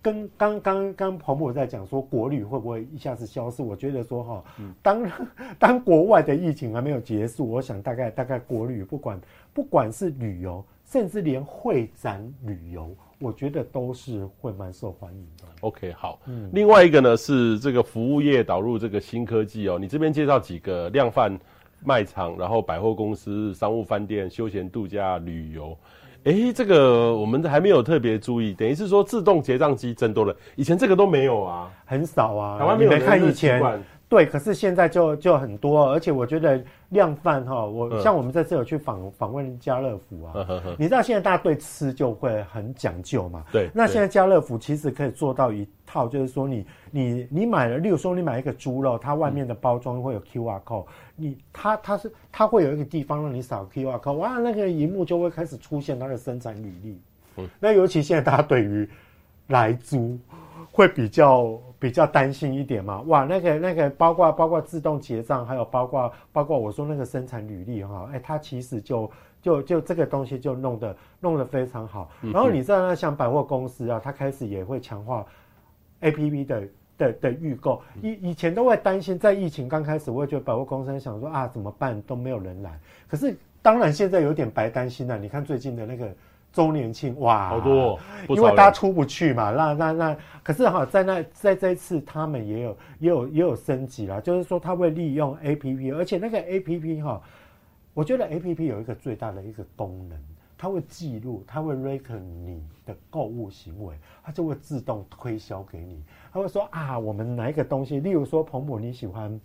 [0.03, 3.63] 跟刚刚刚彭博在讲说国旅会不会一下子消失？
[3.63, 4.45] 我觉得说哈，
[4.83, 5.11] 当
[5.57, 9.21] 当国外的疫情还没有结束，我想大概大概国旅不管
[9.55, 12.91] 不管是旅游，甚至连会展旅游。
[13.21, 15.45] 我觉得都是会蛮受欢迎的。
[15.61, 16.19] OK，好。
[16.27, 19.79] 嗯，另外一个呢是这个服务业导入这个新科技哦。
[19.79, 21.39] 你这边介绍几个量贩
[21.85, 25.77] 卖场，然后百货公司、商务饭店、休闲度假、旅游。
[26.25, 32.59] 诶，这个我们还没有特别注意，等于是说自动结账机增多了，以前这个都没有啊，很少啊。
[32.59, 33.61] 台湾没有看以前。
[34.11, 43.45] 对，可是现在就就很多，而且我觉得量贩哈，我、嗯、像我们这次有去访访问家乐福啊，呵呵呵你知道现在大家对吃就会很讲究嘛。
[43.53, 57.01] 对，那现在家乐福其实可以做到一套，就是说你你你买了，例如说你买一个猪肉，它外面的包装会有 QR code，你它它是它会有一个地方让你扫 QR code，哇，那个荧幕就会开始出现它的生产履历。
[57.37, 58.91] 嗯，那尤其现在大家对于
[59.47, 60.19] 来猪
[60.73, 61.57] 会比较。
[61.81, 69.11] 比较担心一点嘛，哇，那个那个包括包括自动结账，还有包括包括我说那个生产履历哈，哎，它其实就
[69.41, 72.11] 就就这个东西就弄得弄得非常好。
[72.21, 75.25] 然后你知道，像百货公司啊，它开始也会强化
[76.03, 76.69] APP 的
[76.99, 77.81] 的的预购。
[78.03, 82.79] 以以前都会担心，在疫情刚开始，我也觉得百货公司想说啊，怎么办都没有人来。
[83.09, 86.15] 可是当然现在有点白担心了，你看最近的那个。
[86.53, 87.99] 周年庆哇，好多，
[88.29, 97.23] 因为大家出不去嘛，那那那，可是哈，在那在这一次他们也有也有也有升级啦，就是说他会利用 APP，而且那个 APP 哈，
[97.95, 100.19] 我觉得 A P P 有一个最大的一个功能，
[100.57, 106.03] 它会记录，它会 record 你的购物行为，它就会自动推销给你。
[106.33, 109.41] 它会说啊，我们哪一个东西，例如说彭博你喜欢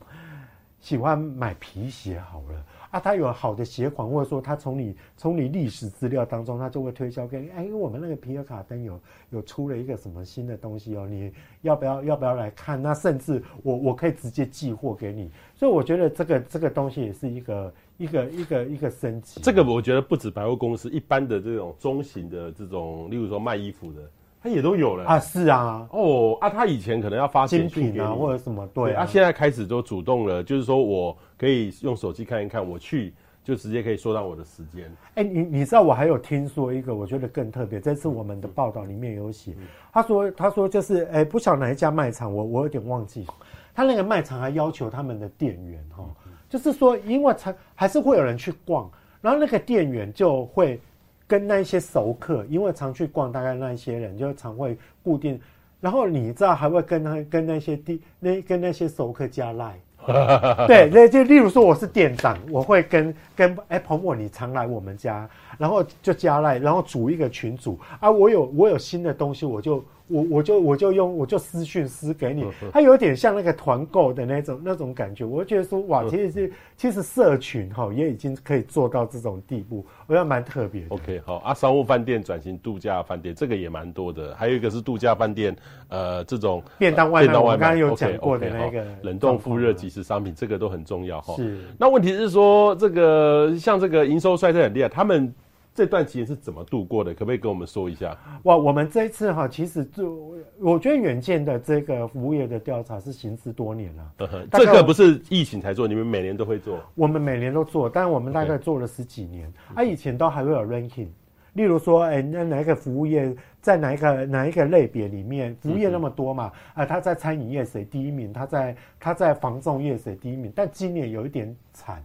[0.80, 2.66] 喜欢买皮鞋好了。
[2.96, 7.50] 啊，他有好的鞋款，或者说他从你从你历史资料当中，他就会推销给你。
[7.50, 8.98] 哎，我们那个皮尔卡登有
[9.32, 11.30] 有出了一个什么新的东西哦，你
[11.62, 12.82] 要不要要不要来看？
[12.82, 15.30] 那甚至我我可以直接寄货给你。
[15.56, 19.42] 所以我觉得这个这个东西也是一个一个一个一个升级。
[19.42, 24.10] 这个我觉得不止百货公司，一般的这种中型的这种，例如说卖衣服的。
[24.46, 25.06] 他也都有了。
[25.06, 33.12] 啊，是啊，哦啊，他以前可能要发新品啊，或者什么，对啊，他现在开始都主动了，就是说我可以用手机看一看，我去
[33.44, 34.96] 就直接可以缩短我的时间。
[35.16, 39.56] 哎，你你知道我还有听说一个，我觉得更特别，这次我们的报道里面有写，
[39.92, 43.26] 他说他说就是哎，不晓得哪一家卖场，我我有点忘记，
[43.74, 46.06] 他那个卖场还要求他们的店员哈，
[46.48, 48.88] 就是说因为才还是会有人去逛，
[49.22, 50.80] 然后那个店员就会。
[51.28, 55.40] 跟那些熟客，因为常去逛，大概那一些人就常会固定，
[55.82, 59.76] 然后你知道还会跟他跟那些地那跟那些熟客加赖，
[60.68, 69.84] 对，那就例如说我是店长，我会跟跟哎彭某你常来我们家，然后就加赖，然后组一个群组啊，我有我有新的东西我就。
[70.08, 80.88] 我我就我就用我就私讯私给你，它有点像那个团购的那种那种感觉，我就觉得说哇，其实是其实社群哈也已经可以做到这种地步，我觉得蛮特别的。
[80.90, 85.56] OK，好啊，商务饭店转型度假饭店，这个也蛮多的，还有一个是度假饭店，
[85.88, 91.36] 呃，这种便当外卖，我刚刚有讲过的那个 okay, okay, 冷冻复热即时商品，这个都很重要哈。
[91.36, 95.34] 是，那问题是说这个像这个营收衰退很厉害，他们。
[95.76, 97.14] 这段期间是怎么度过的？
[97.14, 98.18] 可不可以跟我们说一下？
[98.44, 104.12] 哇，我们这一次哈，其实就我觉得远见的这个服务业的调查是行之多年了。
[104.20, 106.80] 嗯、这个不是疫情才做，你们每年都会做？
[106.96, 109.52] 我们每年都做，但我们大概做了十几年。
[109.74, 111.10] 啊，以前都还会有 ranking，
[111.54, 115.54] 例如说，哎，那哪一个服务业在哪一个哪一个类别里面？
[115.62, 118.32] 服务业那么多嘛，啊，他在餐饮业谁第一名？
[118.32, 120.50] 他在他在房仲业谁第一名？
[120.56, 122.02] 但今年有一点惨，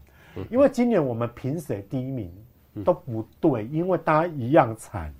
[0.50, 2.28] 因为今年我们评谁第一名？
[2.84, 5.12] 都不对，因为大家一样惨。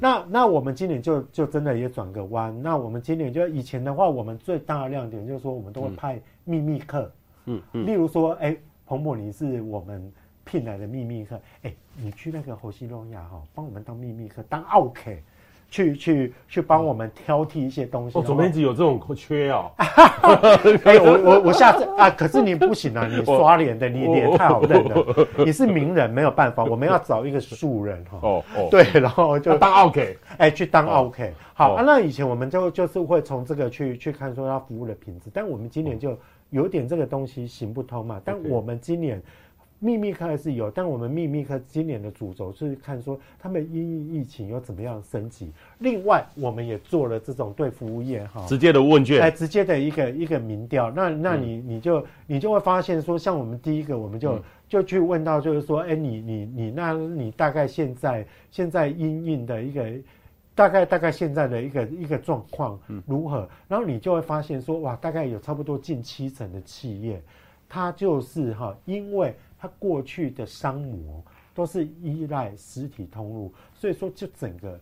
[0.00, 2.54] 那那我们今年就就真的也转个弯。
[2.62, 7.12] 那我们今年就以前的话，我们最大的亮点就是说，我们都会派秘密客。
[7.46, 7.86] 嗯嗯。
[7.86, 10.12] 例如说，哎、欸，彭博你是我们
[10.44, 15.10] 聘来的秘密客，哎、欸，你去那个侯西诺亚哈，帮我们当秘密客，当奥客。
[15.70, 18.18] 去去去帮我们挑剔一些东西。
[18.18, 19.70] 哦，总编辑有这种缺哦。
[20.84, 25.26] 哎，我我我下次啊，可是你不行啊， 你刷脸的，你脸太好认了。
[25.44, 28.18] 你是名人，没有办法，我们要找一个素人哈。
[28.22, 28.68] 哦哦。
[28.70, 31.32] 对，然后就当 OK，哎，去当 OK。
[31.54, 36.18] 好啊，那以前我们就就是会从这个去去看说他服务的品质，但我们今年就
[36.50, 38.20] 有点这个东西行不通嘛。
[38.24, 39.22] 但我们今年。
[39.80, 45.52] 秘密课还是有，但我们秘密课今年的主轴是看说他们因疫情有怎么样升级。
[45.78, 50.90] 另外，我们也做了这种对服务业哈直接的问卷，哎，直接的一个一个民调。
[50.90, 59.88] 那那你你就你就会发现说，像我们第一个，我们就就去问到，就是说，哎，你你你那你大概现在现在因应的一个
[60.56, 62.76] 大概大概现在的一个一个状况
[63.06, 63.48] 如何？
[63.68, 67.22] 然后你就会发现说，哇，大概有差不多近七成的企业，
[67.68, 74.78] 它就是哈，因为它过去的商模都是依赖实体通路，所以说就整个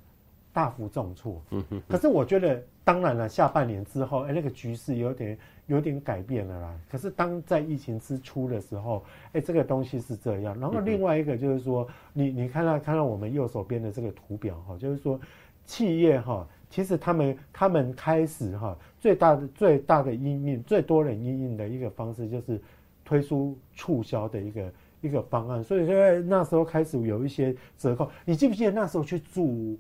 [0.53, 1.43] 大幅重挫。
[1.51, 1.83] 嗯哼。
[1.89, 6.79] 可是我觉得，当然了，下半年之后，哎，那个局势有点有点改变了啦。
[6.91, 9.03] 可是当在疫情之初的时候，
[9.33, 10.59] 哎，这个东西是这样。
[10.61, 15.18] 然后另外一个就是说，你你看到看到我们右手边的这个图表哈，就是说
[15.64, 22.61] 企业哈，其实他们他们开始哈，最大的最大的阴影最多人阴影的一个方式就是。
[23.07, 28.11] 推出促销的一个一个方案，所以在那时候开始有一些折扣。
[28.24, 29.78] 你记不记得那时候去住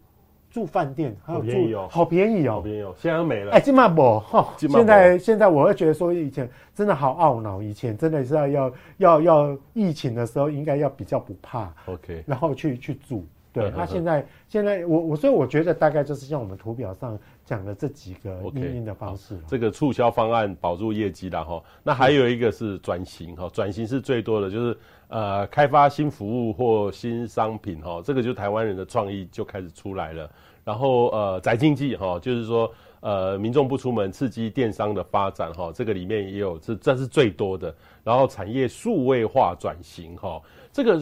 [0.48, 2.46] 住饭店，还有住好便宜哦，好便宜
[2.82, 3.52] 哦，现在都没了。
[3.52, 13.26] 哎，金马博哈，现在现在我会觉得说以前真的好懊恼，以前真的是要要要要疫情的时候应该要比较不怕，OK，然后去去住。
[13.62, 19.38] 对，他现在现在我我所以我觉得大概就是像我们图表上讲的这几个营运的方式。
[19.46, 24.76] 这个促销方案保住业绩的哈，那还有一个是转型哈，转型是最多的，就是
[25.08, 30.30] 呃开发新服务或新商品哈，这个就台湾人的创意就开始出来了。
[30.62, 37.74] 然后呃宅经济哈，就是说呃民众不出门刺激电商的发展哈，这个里面也有这这是最多的。
[38.04, 41.00] 然后产业数位化转型哈，这个。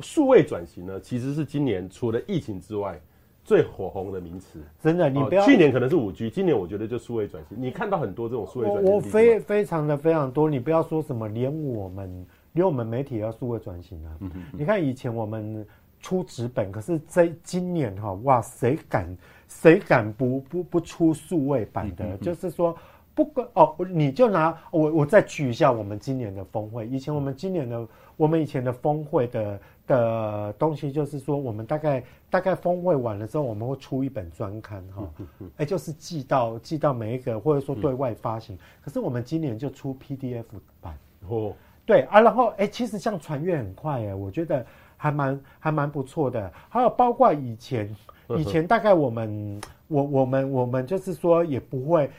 [0.00, 3.00] 数位转型呢，其实是今年除了疫情之外
[3.44, 4.58] 最火红的名词。
[4.82, 7.56] 真的，你不要、哦、去年可能是五 G，今年我觉得就数位转型。
[7.60, 10.48] 你看到很多这种数位转型，我非非常的非常多。
[10.50, 14.16] 你不要说什么，连我们连我们媒体也要数位转型啊。
[14.20, 15.66] 嗯哼哼，你看以前我们
[16.00, 19.16] 出纸本，可是这今年哈，哇，谁敢
[19.46, 22.04] 谁敢不不不出数位版的？
[22.04, 22.76] 嗯、哼哼就是说。
[23.16, 26.84] 不管哦，你就拿我我再举一下我们今年的峰会。
[26.88, 27.86] 以前我们今年的
[28.16, 29.56] 我们以前的峰会的
[29.86, 35.08] 的东西，就是说我们大概大概峰会完了之后，我们会出一本专刊哈，
[35.56, 38.58] 哎，就是寄到寄到每一个或者说对外发行。
[38.82, 40.44] 可是我们今年就出 PDF
[40.80, 41.52] 版哦，
[41.84, 44.64] 对啊，然后哎，其实像传阅很快哎，我觉得
[44.96, 46.52] 还蛮还蛮不错的。
[46.68, 47.94] 还有包括以前
[48.36, 52.10] 以前大概我们我我们我们就是说也不会。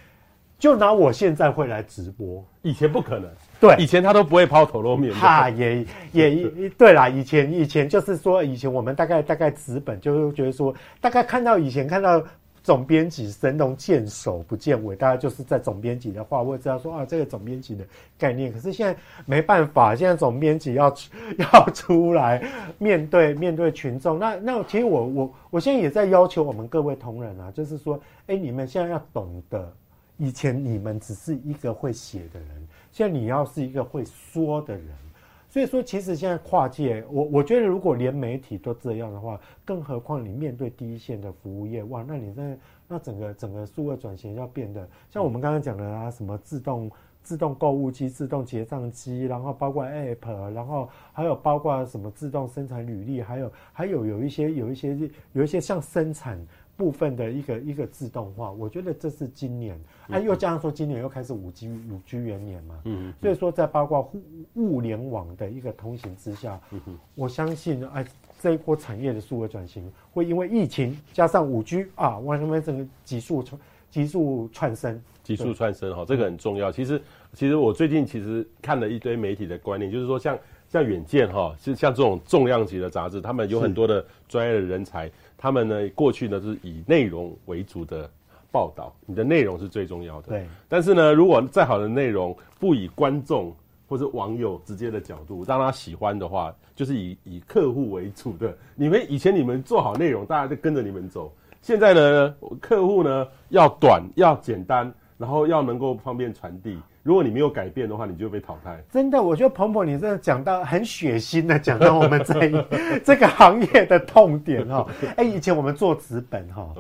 [0.57, 3.29] 就拿我现在会来直播，以前不可能。
[3.59, 5.13] 对，以前他都不会抛头露面。
[5.13, 12.23] 哈，也也 对啦，以前以前就是说，以前我们大概大概纸本就会觉得说，大概看到以前看到
[12.63, 17.85] 总编辑神龙见首不见尾，大概就是在总编辑的话，我也知道说啊，这个总编辑的
[18.17, 18.51] 概念。
[18.51, 20.93] 可是现在没办法，现在总编辑要
[21.37, 22.41] 要出来
[22.77, 24.17] 面对面对群众。
[24.17, 29.71] 那那其实我我我现在也在要求我们各位同仁啊，就是说，哎，你们现在要懂得。
[30.17, 34.87] 以前你们只是一个会写的人，现在你要是一个会说的人，
[35.49, 42.57] 所以说其实现在跨界，我我觉得如果连媒体都这样的话，更何况你面对第一线的服务业，哇，那你在
[42.87, 46.89] 那整个整个数位转型要变得像我们刚刚讲的啊，什么自动
[47.21, 54.97] 自动购物机、自动结账机，然后包括 App，然后还有包括什么自动生产履历，还有还有有一些有一些
[55.33, 56.39] 有一些像生产。
[56.77, 64.21] 部分的一个一个自动化，我觉得这是今年，哎、啊，又加上说今年又开始五 G 五 G 元年嘛，嗯，所以说在包括互
[64.55, 68.05] 物联网的一个通行之下，嗯哼，我相信哎，
[68.41, 73.59] 这一波产业的数位转型会因为疫情加上五 G 啊，完全整个急速窜
[73.89, 76.69] 急速窜升，急速窜升哈，这个很重要。
[76.69, 77.01] 其实
[77.33, 85.09] 其实我最近其实看了一堆媒体的观念，就是说像像远见哈，是像这种重量级的杂志，他们有很多的专业的人才。
[85.45, 88.09] 他们呢，过去呢是以内容为主的
[88.51, 90.29] 报道，你的内容是最重要的。
[90.29, 90.47] 对。
[90.67, 93.55] 但是呢，如果再好的内容不以观众
[93.87, 98.57] 或者网友直接的角度让他喜欢的话，就是以以客户为主的。
[98.73, 101.31] 你们以前你们做好内容，大家就跟着你们走。
[101.61, 106.75] 现在呢，客户呢要短要简单，然后要能够方便传递。
[107.05, 108.83] 如果你没有改变的话，你就被淘汰。
[108.91, 112.65] 真的，我觉得鹏鹏，你真的讲到很血腥的，讲到我们这一
[113.05, 114.87] 这个行业的痛点哈。
[115.15, 116.73] 哎、欸，以前我们做纸本哈，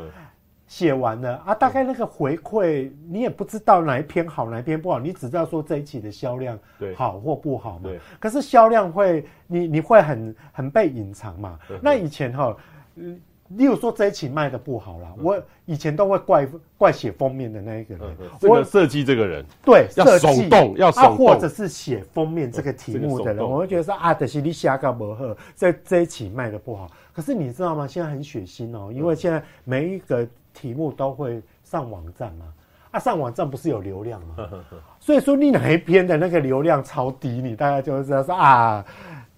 [0.65, 6.57] 写完了啊，大概那个回馈你也不知道哪一篇好，哪一篇不好，你只知道说这一期的销量
[6.95, 7.91] 好或不好嘛。
[8.19, 11.59] 可是销量会，你你会很很被隐藏嘛。
[11.83, 12.57] 那以前哈，
[12.95, 13.21] 嗯。
[13.49, 26.89] 例如说这一期卖的不好啦，我以前都会怪怪写封面的那一个人，这个设计这个人，对，要手动，要手动，或者是写封面这个题目的人，我会觉得说啊，德西你写个摩赫在这一期卖的不好。
[27.13, 27.87] 可是你知道吗？
[27.87, 32.45] 现在很血腥哦，因为现在每一个题目都会上网站嘛，
[32.89, 34.35] 啊，上网站不是有流量吗？
[34.99, 38.83] 所以说你哪一篇的那个流量超低，你大概就会知道说啊。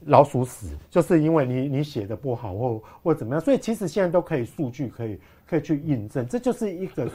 [0.08, 7.12] 老鼠屎，就是因为你你写的不好或或怎么样，所以其实现在都可以数据可以可以去印证，这就是一个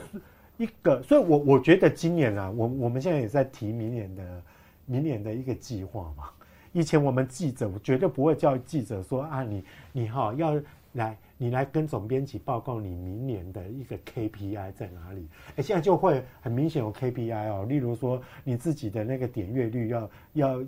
[0.58, 4.42] 一个，所以我我觉得今年啊，我我们现在也在提明年的
[4.84, 6.24] 明年的一个计划嘛。
[6.72, 10.60] 以前我们记者我绝对不会叫记者说啊，你你哈要
[10.92, 15.26] 来你来跟总编辑报告你明年的一个 KPI 在哪里？
[15.56, 20.64] 哎，现在就会很明显有 KPI 哦，例如说你自己的那个点阅率要要。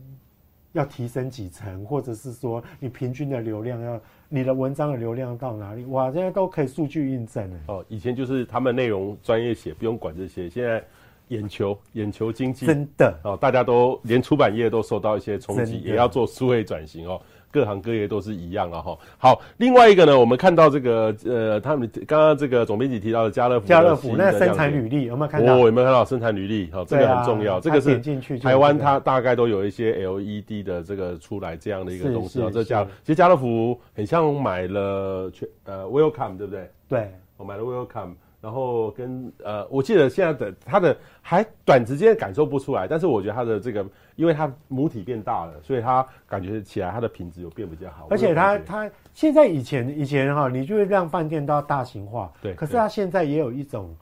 [0.75, 5.85] 要提升几层，或者是说你平均的流量要，你的文章的流量到哪里？
[5.87, 7.59] 哇，现在都可以数据印证了。
[7.69, 10.51] 哦，以前就是他们内容专业写，不用管这些。
[10.51, 10.85] 现在
[11.29, 17.21] 眼球眼球经济真的哦，大家都连出版业都受到一些冲击，也要做数位转型哦。
[17.55, 18.99] 各行各业都是一样了哈。
[19.17, 25.55] 好，另外一个呢，我们看到这个呃，他们刚刚这个总编辑提到的家乐福，家乐福那生产履历有没有看到？
[25.55, 26.69] 哦，有没有看到生产履历？
[26.73, 27.59] 好、哦，这个很重要。
[27.59, 27.97] 啊、这个是
[28.41, 32.51] 台湾，它大概都有一些 LED 的这个出来这样的一个东西啊。
[32.53, 36.69] 这家其实家乐福很像买了全呃 Welcome 对不对？
[36.89, 38.15] 对，我买了 Welcome。
[38.45, 43.87] 然后跟呃，我记得现在的它的还短时间感受不出来，但是我觉得它的这个，
[44.17, 48.07] 因为它母体变大了，所以它感觉起来它的品质有变比较好。
[48.11, 52.53] 而且它它现在以前以前哈，你就会让饭店都要大型化，对。
[52.53, 53.97] 可是它现在也有一种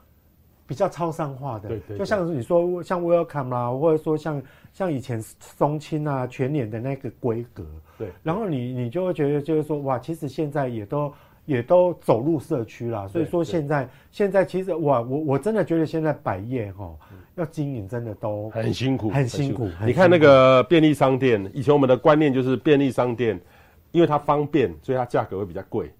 [0.66, 1.98] 比较超商化的，对对。
[1.98, 7.64] 就像你说像 Welcome 啦，或者说像像以前松青啊全年的那个规格，
[7.96, 8.08] 对。
[8.24, 11.14] 然后你你就会觉得就是说哇，其实现在也都。
[11.44, 16.94] 也都走入社区啦，所以说现在现在其实我，我我真的觉得现在百业哈，
[17.34, 19.68] 要经营真的都很辛苦，很辛苦。
[19.84, 23.40] 你看那个便利商店，以前我们的观念就是便利商店，
[23.90, 25.90] 因为它方便，所以它价格会比较贵。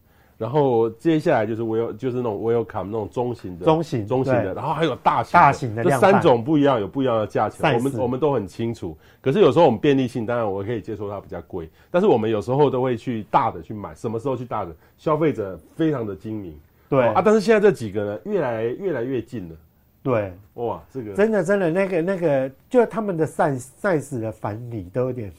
[0.42, 8.98] 然后接下来就是 Wel 就是那种 Welcome 那种中型的，中型中型的，然后还有大型大型的，这三种不一样，有不一样的价钱，我们我们都很清楚。
[9.20, 13.94] 可是有时候我们便利性，当然我可以接受它比较贵，但是我们有时候都会去大的去买。
[13.94, 14.74] 什么时候去大的？
[14.98, 17.22] 消费者非常的精明，对、哦、啊。
[17.24, 19.54] 但是现在这几个呢，越来越来越近了，
[20.02, 25.30] 对，哇，这个真的真的那个那个，就他们的 size size 的反理都有点。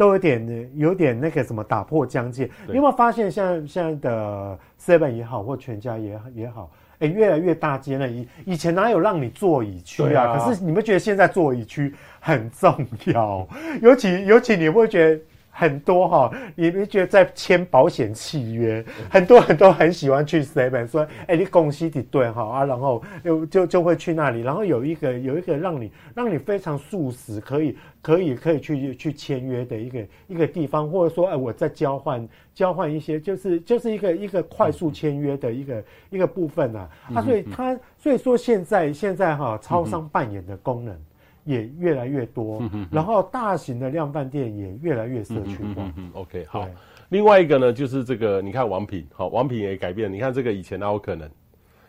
[0.00, 6.70] 都有点有点那个什么打破疆界，你有没有发现像现在的 Seven 也好，或全家也也好，
[7.00, 8.08] 哎、欸，越来越大街了。
[8.08, 10.38] 以以前哪有让你座椅区啊？
[10.38, 12.74] 可是你们觉得现在座椅区很重
[13.12, 13.46] 要，
[13.82, 15.20] 尤其尤其你会觉得。
[15.50, 40.96] 很多哈，你们觉得在签保险契约，很多人都很喜欢去 Seven 说，哎、欸，你公司的对哈啊，然后就就就会去那里，然后有一个有一个让你让你非常速食，可以可以可以去去签约的一个一个地方，或者说，哎、欸，我在交换交换一些，就是就是一个一个快速签约的一个、嗯、一个部分啊，啊，所以他所以说现在现在哈，超商扮演的功能。
[41.44, 45.74] 也越来越多，嗯、哼哼然后大型的量贩店也越来越社区化。
[45.76, 46.68] 嗯嗯，OK，好。
[47.08, 50.12] 另外一个呢，就是这个，你看王品，好，王品也改变。
[50.12, 51.28] 你看这个以前哪有可能？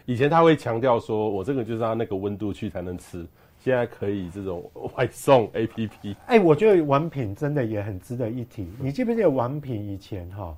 [0.05, 3.25] 以前他会强调说，我这个就是要那个温度去才能吃，
[3.59, 6.15] 现在可以这种外送 APP。
[6.25, 8.67] 哎、欸，我觉得王品真的也很值得一提。
[8.79, 10.57] 你记不记得王品以前哈？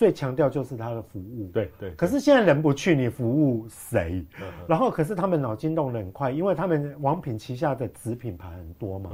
[0.00, 1.90] 最强调就是他的服务，对对。
[1.90, 4.24] 可是现在人不去，你服务谁？
[4.66, 9.10] 然后，可是他们脑筋动得很快，因为他们王品旗下的子品牌很多嘛，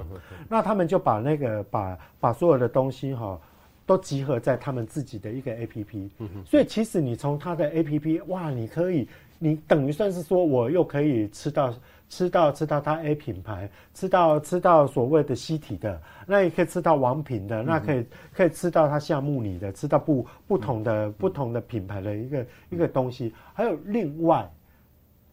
[0.48, 3.36] 那他们就把那个把把所有的东西哈，
[3.84, 6.08] 都集合在他们自己的一个 APP。
[6.44, 9.08] 所以其实你从他的 APP，哇，你可以，
[9.40, 11.74] 你等于算是说我又可以吃到。
[12.08, 23.34] 吃到吃到它 A 品牌，吃到吃到所谓的西体的，那也可以吃到王品的，那可以可以吃到它夏目里的，吃到不不同的不同的品牌的一个一个东西。
[23.52, 24.48] 还有另外，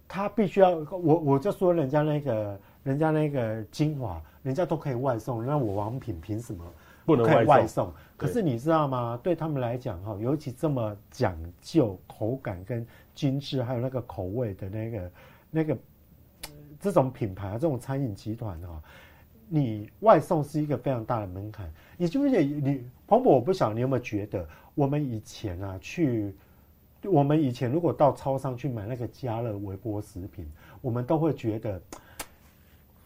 [0.08, 6.66] 他必须要我我就说人家那个人家那个精华，人家都可以外送，那我王品凭什么
[7.06, 7.94] 不能可以外送？
[8.18, 9.20] 可是你知道吗？
[9.22, 15.12] 对他们来讲哈，尤其这么讲究口感跟精致，还有那个口味的那个
[15.52, 15.78] 那个。
[16.84, 18.84] 这种品牌啊，这种餐饮集团啊，
[19.48, 21.72] 你外送是一个非常大的门槛。
[21.96, 23.36] 你记不记得你彭博？
[23.36, 26.36] 我不晓得你有没有觉得，我们以前啊去，
[27.04, 30.46] 我们以前如果到超商去买那个加热微波食品，
[30.82, 31.82] 我们都会觉得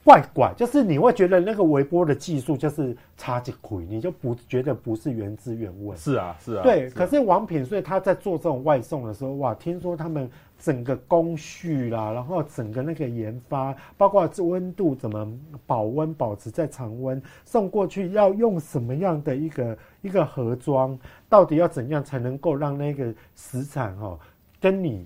[0.08, 5.94] 怪怪，就是你会觉得那个微波的技术就是差几亏，你就不觉得不是原汁原味。
[5.98, 6.64] 是啊，是啊。
[6.64, 10.30] 对，可是王品，所以他在做这种外送的时候，哇，听说他们。
[10.60, 20.98] 整个工序啦，然后整个那个研发，包括这温度怎么保温保持在常温，送过去要用什么样的一个一个盒装，
[21.30, 24.18] 到底要怎样才能够让那个食材哈，
[24.60, 25.06] 跟你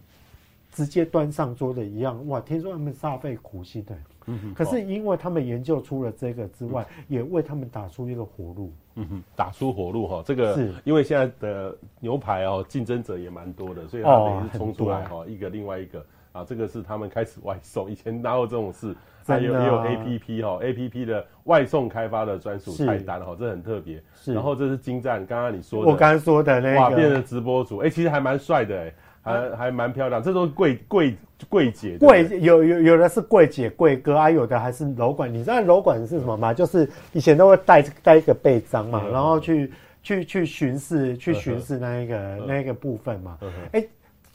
[0.71, 2.25] 直接端上桌的一样？
[2.29, 3.93] 哇，听说他们煞费苦心的。
[4.25, 8.71] 嗯哼，可是因为他们研究出了这个之外，嗯、也为他们打出一个活路。
[8.95, 18.95] 嗯哼，打出活路哈，这个是因为现在的牛排哦，竞争者也蛮多的，所以他们也是冲出来哈，一个另外一个啊，这个是他们开始外送，以前哪有这种事？
[19.23, 24.01] 还有也有 A P P 哈，A P P 的外送开发的专属菜单哈，这很特别。
[24.15, 28.93] 是，然后这是精湛，刚刚你说的，我刚刚说的那个，哇，变成直播主，哎、欸，其实还蛮帅的哎。
[29.23, 31.15] 还还蛮漂亮，这都是柜柜
[31.49, 35.31] 柜姐，柜有有有的是柜姐柜哥啊，有的还是楼管。
[35.31, 36.53] 你知道楼管是什么吗？
[36.53, 43.37] 就是以前都会带带一个背章嘛，然后去去去巡视，去巡视那一个那一个部分嘛。
[43.73, 43.85] 哎，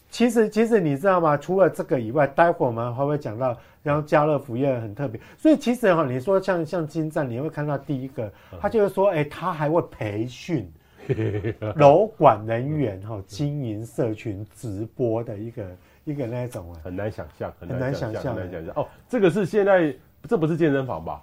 [0.08, 1.36] 其实其实你知道吗？
[1.36, 5.20] 除了这个以外，待会儿我们还会讲到，然后家乐福也很特别。
[5.36, 10.70] 所以其实哈，你说像像金站，你会看到第一个，他就是说，哎，他还会培训。
[11.76, 15.64] 楼管人员哈，经营社群直播的一个
[16.04, 18.86] 一个那种啊，很难想象，很难想象，很难想象哦。
[19.08, 19.94] 这个是现在，
[20.28, 21.22] 这不是健身房吧？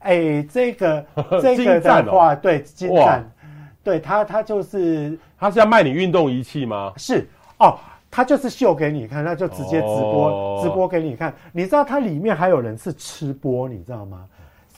[0.00, 1.04] 哎，这个
[1.42, 3.24] 这个的话，对，金站，
[3.82, 6.92] 对他，他就是他是要卖你运动仪器吗？
[6.96, 7.26] 是
[7.58, 7.78] 哦，
[8.10, 11.34] 他就是秀给你看，他就直接直播直播给你看。
[11.52, 14.26] 你知道他里面还有人是吃播，你知道吗？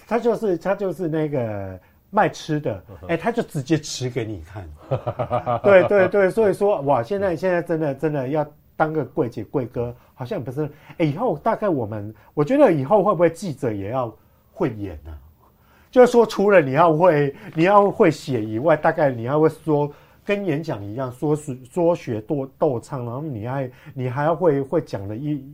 [0.07, 1.79] 他就是他就是那个。
[2.11, 4.69] 卖吃的，哎、他就直接吃给你看。
[5.63, 8.47] 对对对，所以说哇，现在现在真的真的要
[8.77, 10.71] 当个柜姐柜哥，好像不是。
[10.97, 14.11] 哎、以后大概我们，我觉得以后会不会记者也要
[14.53, 15.13] 会演呢、
[15.91, 19.93] 就是说，除了你要会你要会写以外，大概你要会说
[20.25, 25.45] 跟演讲一样，说是说学逗逗唱，然后你还你还要会会讲的一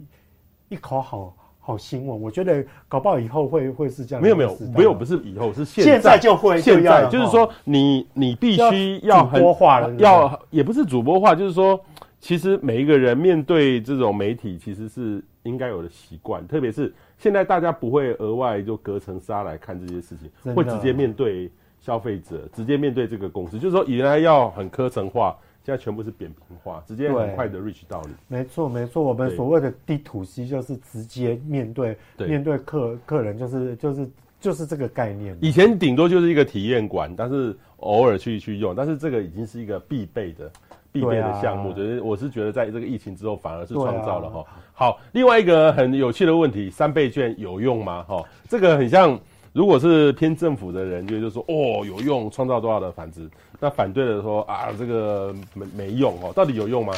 [0.68, 1.36] 一口好。
[1.64, 2.20] 好新闻。
[2.20, 4.22] 我觉得搞不好以后会会是这样。
[4.22, 11.80] 没有没有没有，不是以后是现在，现在就会现在就是说你你必须要很主播化了，要也不是主播化，就是说
[12.20, 21.50] 其实每一个人面对这种媒体其实是应该有的习惯，特别是现在大家不会额外就隔层纱来看这些事情，会直接面对
[21.80, 25.34] 消费者，直接面对这个公司，就是说原来要很科层化。
[25.64, 28.12] 现在全部是扁平化，直接很快的 reach 到你。
[28.28, 35.34] 没错，没错，我们所谓的 D to C 就是直接面对面对客客人，就是就是就是这个概念。
[35.40, 40.52] 以前顶多就是一个体验馆，但是偶尔去去用，但是这个已经是一个必备的
[40.92, 41.72] 必备的项目。
[41.72, 44.44] 就是我是觉得在这个疫情之后，反而是创造了哈。
[44.74, 48.02] 好，另外一个很有趣的问题，三倍券有用吗？
[48.02, 49.18] 哈，这个很像。
[49.54, 53.30] 如果是偏政府的人，就就说哦有用，创造多少的产值。
[53.60, 56.92] 那反对的说啊这个没没用哦，到底有用吗？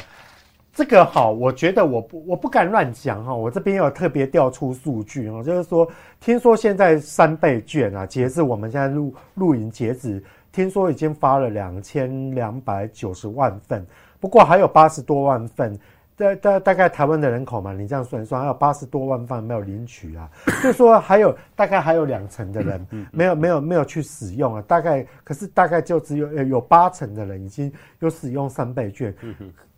[0.74, 5.88] 这个好，我觉得我不我不敢乱讲哈，我这边有特别调出数据哦，就是说
[6.20, 13.86] 听说现在三倍券啊，截至我们现在录录影截止，听说已经发了两千两百九十万份，
[14.20, 15.78] 不过还有八十多万份。
[16.16, 20.30] 大大大概台湾的人口嘛，你这样算一算，还有八十多万份没有领取啊，
[20.62, 29.14] 就说还有大概还有两成的人没有没有没有去使用啊，大概可是大概就只有有八成的人已经有使用三倍券。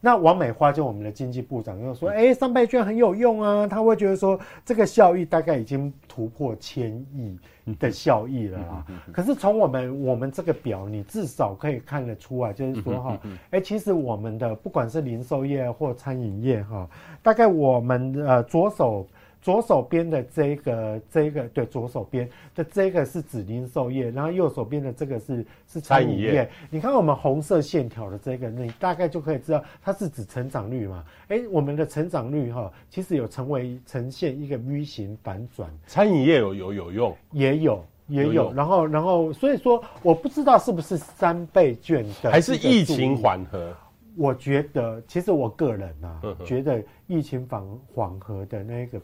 [0.00, 7.36] 那王美花就我们的经济部长又说，哎，三倍券很有用啊，他会觉得说这个效益大概已经突破千亿
[7.78, 8.86] 的效益了啦。
[9.12, 13.18] 可是从我们我们这个表，你至少可以看得出啊，就是说哈，
[13.50, 16.88] 哎，其实我们的不管是零售业或餐饮业哈，
[17.22, 19.06] 大概我们呃左手。
[19.48, 26.46] 左手边的这个这个对，左手边的这个是指零售业，然后右手边的这个是是餐饮业。
[26.68, 31.02] 你看我们红色线条的这个，你大概就可以知道它是指成长率嘛。
[31.28, 35.70] 哎，我们的成长率哈，其实有成为呈现一个 V 型反转。
[35.86, 43.74] 餐饮业有有有用，也有也有，然后然后所以说我不知道是不是三倍券的，还是疫情缓和。
[44.14, 49.00] 我觉得其实我个人啊，觉得疫情缓缓和的那个。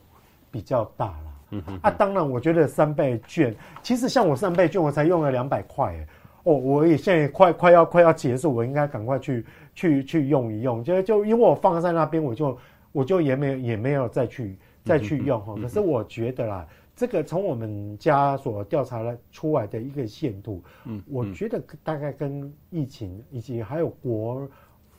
[0.55, 3.53] 比较大了，嗯哼啊，当然，我觉得三倍券，
[3.83, 5.93] 其实像我三倍券，我才用了两百块，
[6.45, 9.45] 哦，我也现在快快要快要结束，我应该赶快去
[9.75, 12.57] 去去用一用，就就因为我放在那边，我就
[12.93, 15.57] 我就也没有也没有再去再去用哈。
[15.61, 24.49] 可是我觉得啦，这个从我们家所调查了出来的一个限度，嗯，我觉得大概跟疫情以及还有国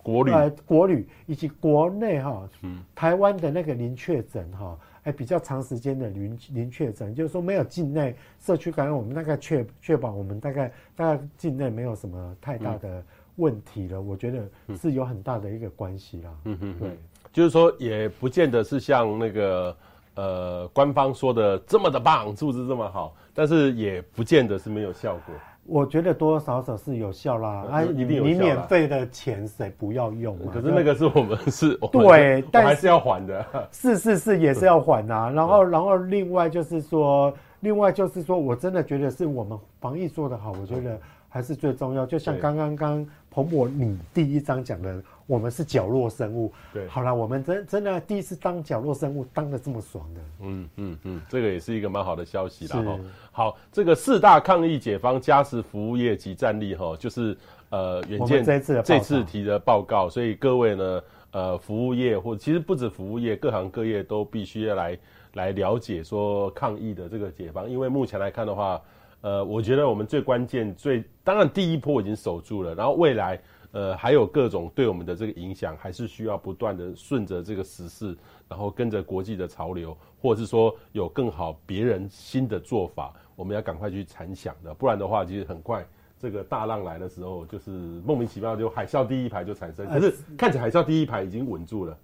[0.03, 0.31] 国旅。
[0.31, 4.77] 呃国旅以及国内哈，嗯，台湾的那个零确诊哈。
[5.05, 13.03] 哎，比较长时间的零零确诊，就是说没有境内社区感染，我们大概确确保我们大概大概境内没有什么太大的
[13.35, 13.99] 问题了。
[13.99, 16.31] 嗯、我觉得是有很大的一个关系啦。
[16.45, 16.97] 嗯嗯，对，
[17.31, 19.77] 就是说也不见得是像那个
[20.15, 25.35] 呃官方说的这么的棒，素质这么好，但是也不见得是没有效果。
[25.67, 28.29] 我觉得多多少少是有效啦，啊，一定有效。
[28.29, 30.51] 你免费的钱谁不要用嘛？
[30.53, 33.45] 可是那个是我们是， 对，但还是要还的。
[33.71, 35.29] 是是是，也是要还啊。
[35.29, 40.99] 然后然后另外就是说，另外就是说我真的觉得是我们防疫做得好，我觉得
[41.29, 42.05] 还是最重要。
[42.05, 45.01] 就像刚刚刚彭博你第一章讲的。
[45.27, 52.81] 我们是角落生物，对，好了，我们真真的第一次当角落生物，当的这么爽的，嗯嗯嗯，这个也是一个蛮好的消息啦。
[52.81, 52.99] 哈。
[53.31, 57.35] 好，这个四大抗疫解方加持服务业及战力哈，就是
[57.69, 61.01] 呃远见这次这次提的报告，所以各位呢，
[61.31, 64.97] 呃服务业或者其实不止服务业，各行各业都必须要来
[65.33, 68.79] 来了解说抗疫的这个解方，因为目前来看的话，
[69.25, 73.41] 呃，我觉得我们最关键最当然第一波已经守住了，然后未来。
[73.71, 78.15] 呃，还有各种对我们的这个影响，还是需要不断的顺着这个时势，
[78.47, 85.85] 然后跟着国际的潮流，或者是说有更好别人新的做法，我们要赶快去参想的，不然的话，其实很快
[86.17, 87.69] 这个大浪来的时候，就是
[88.05, 89.85] 莫名其妙就海啸第一排就产生。
[89.87, 91.97] 可是看起来海啸第一排已经稳住了。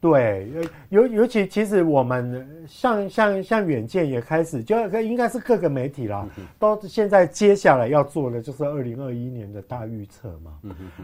[0.00, 0.50] 对，
[0.88, 6.26] 尤尤其其实我们像像像远见也开始，就应该是各个媒体啦，
[6.58, 10.58] 都现在接下来要做的就是二零二一年的大预测嘛。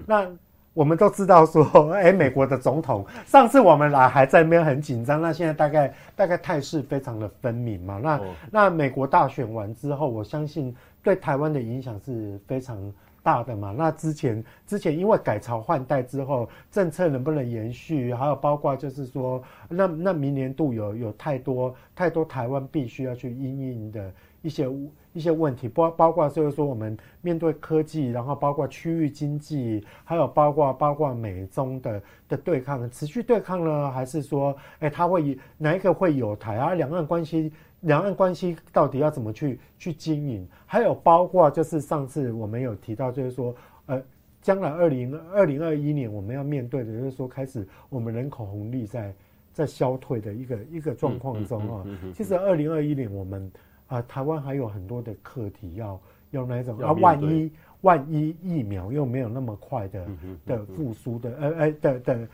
[0.06, 0.26] 那
[0.72, 8.00] 我们都知道说，哎，美国的总统上次我们来还在那边很紧张，那现在大概大概态势非常的分明嘛。
[8.02, 8.20] 那
[8.50, 12.92] 那美国大选完之后，我相信对台湾的影响是非常。
[13.26, 24.12] 大的嘛，那之前之前因为改朝换代之后，政策能不能延续，还有包括就是说，那那明年度有有太多太多台湾必须要去应应的
[24.42, 24.68] 一些
[25.12, 36.74] 一些问题，包包括就是说我们面对科技，然后包括区域经济，还有包括包括美中的的对抗，持续对抗呢，还是说，哎，它会哪一个会有台啊？
[36.74, 37.52] 两岸关系，
[37.86, 40.46] 两岸关系到底要怎么去去经营？
[40.66, 43.54] 还有包括就是上次我们有提到，就是说，
[43.86, 44.02] 呃，
[44.42, 49.14] 将来二零二零二一年我们要面对的，就是说开始我们人口红利在
[49.52, 51.86] 在消退的一个一个状况中啊。
[52.14, 53.50] 其实二零二一年我们。
[53.88, 56.00] 啊，台湾还有很多的课题要
[56.32, 57.48] 要那种啊，万一
[57.82, 60.06] 万一疫苗又没有那么快的
[60.44, 62.28] 的复苏的呃呃的的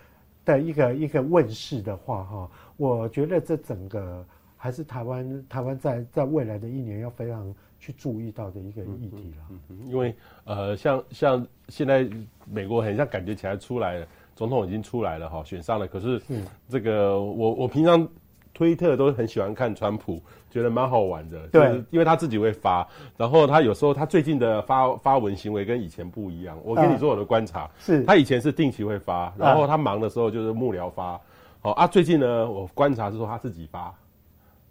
[0.47, 4.25] 的一个一个问世的话哈，我觉得这整个
[4.63, 9.45] 还是台湾台湾在在未来的一年要非常去注意到的一个议题了。
[9.51, 12.09] 嗯嗯因为呃，像像现在
[12.49, 14.07] 美国很像感觉起来出来了，
[14.37, 16.23] 总统已经出来了哈，选上了，可是
[16.69, 18.09] 这个我我平常。
[18.55, 21.47] 推特都很喜欢看川普，觉得蛮好玩的。
[21.49, 22.87] 对，就是因为他自己会发，
[23.17, 26.59] 然后他有时候他最近的发发文行为跟以前不一样。
[26.63, 31.19] 我跟你说我的观察，是、呃、他以前是定期会发，然后他忙的时候就是幕僚发。
[31.61, 33.93] 好、呃、啊，最近呢，我观察是说他自己发。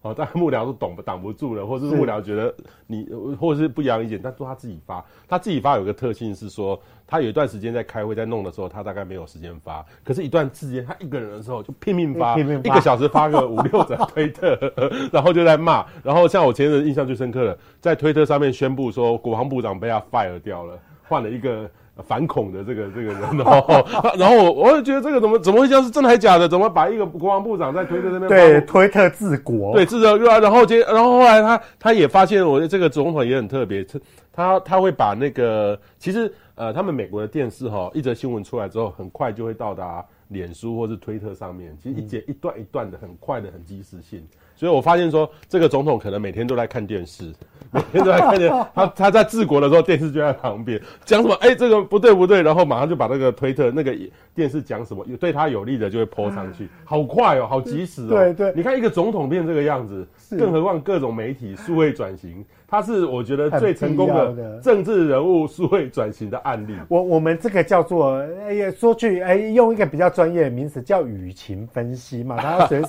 [0.02, 2.54] 哦，但幕僚都挡挡不住了，或者是幕僚觉得
[2.88, 3.08] 你，
[3.40, 14.58] 或者是不一样意见，但说他自己发，他自己发有个特性是说，他有一段时间在开会在弄的时候，他大概没有时间发，可是一段时间他一个人的时候就拼命发，拼命发一个小时发个五六则推特，
[15.14, 21.70] 然后就在骂，然后像我前阵印象最深刻的，在推特上面宣布说国防部长被他 fire 掉了，换了一个。
[21.98, 26.48] 反恐的这个这个人哦，然后 我我就觉得这个怎么怎么会像是真的还假的？
[26.48, 30.40] 怎么把一个国防部长在推特那边对推特治国对治国对啊？
[30.40, 33.86] 然后接然后后来他他也发现，我的这个总统也很特别，
[34.32, 44.26] 他他会把那个其实呃他们美国的电视哈一则新闻出来之后，很快就会到达脸书或是推特上面，其实一节一段一段的很快的很及时性。
[44.62, 47.34] 所以我发现说，这个总统可能每天都在看电视，
[47.74, 53.92] 每天都在看见 他他在治国的时候，电视就在旁边讲什么，哎，这个不对不对，然后马上就把那个推特那个
[54.36, 58.10] 电视讲什么有对他有利的就会 po 上去， 好快哦，好及时哦。
[58.10, 60.08] 对对，你看一个总统变这个样子，
[60.38, 62.46] 更何况各种媒体数位转型。
[62.72, 66.74] 他是我觉得最成功的政治人物数位转型的案例。
[66.88, 68.18] 我我们这个叫做
[68.48, 72.88] 哎呀，说句哎，用一个比较专业的名词叫舆情分析嘛， 他随时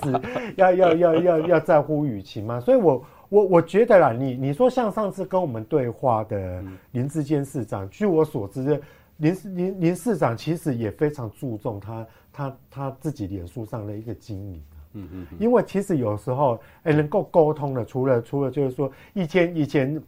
[0.55, 2.61] 要要要要要在乎舆情嘛。
[2.61, 6.63] 所以我我我觉得啦，你你说像上次跟我们对话的
[6.93, 8.81] 林志坚市长，据我所知，
[9.17, 14.63] 林林林市长其实也非常注重他他他自己脸书上的一个经营。
[14.95, 20.03] 嗯嗯，因为其实有时候，哎，能够沟通的，除了除了就是说，以前以前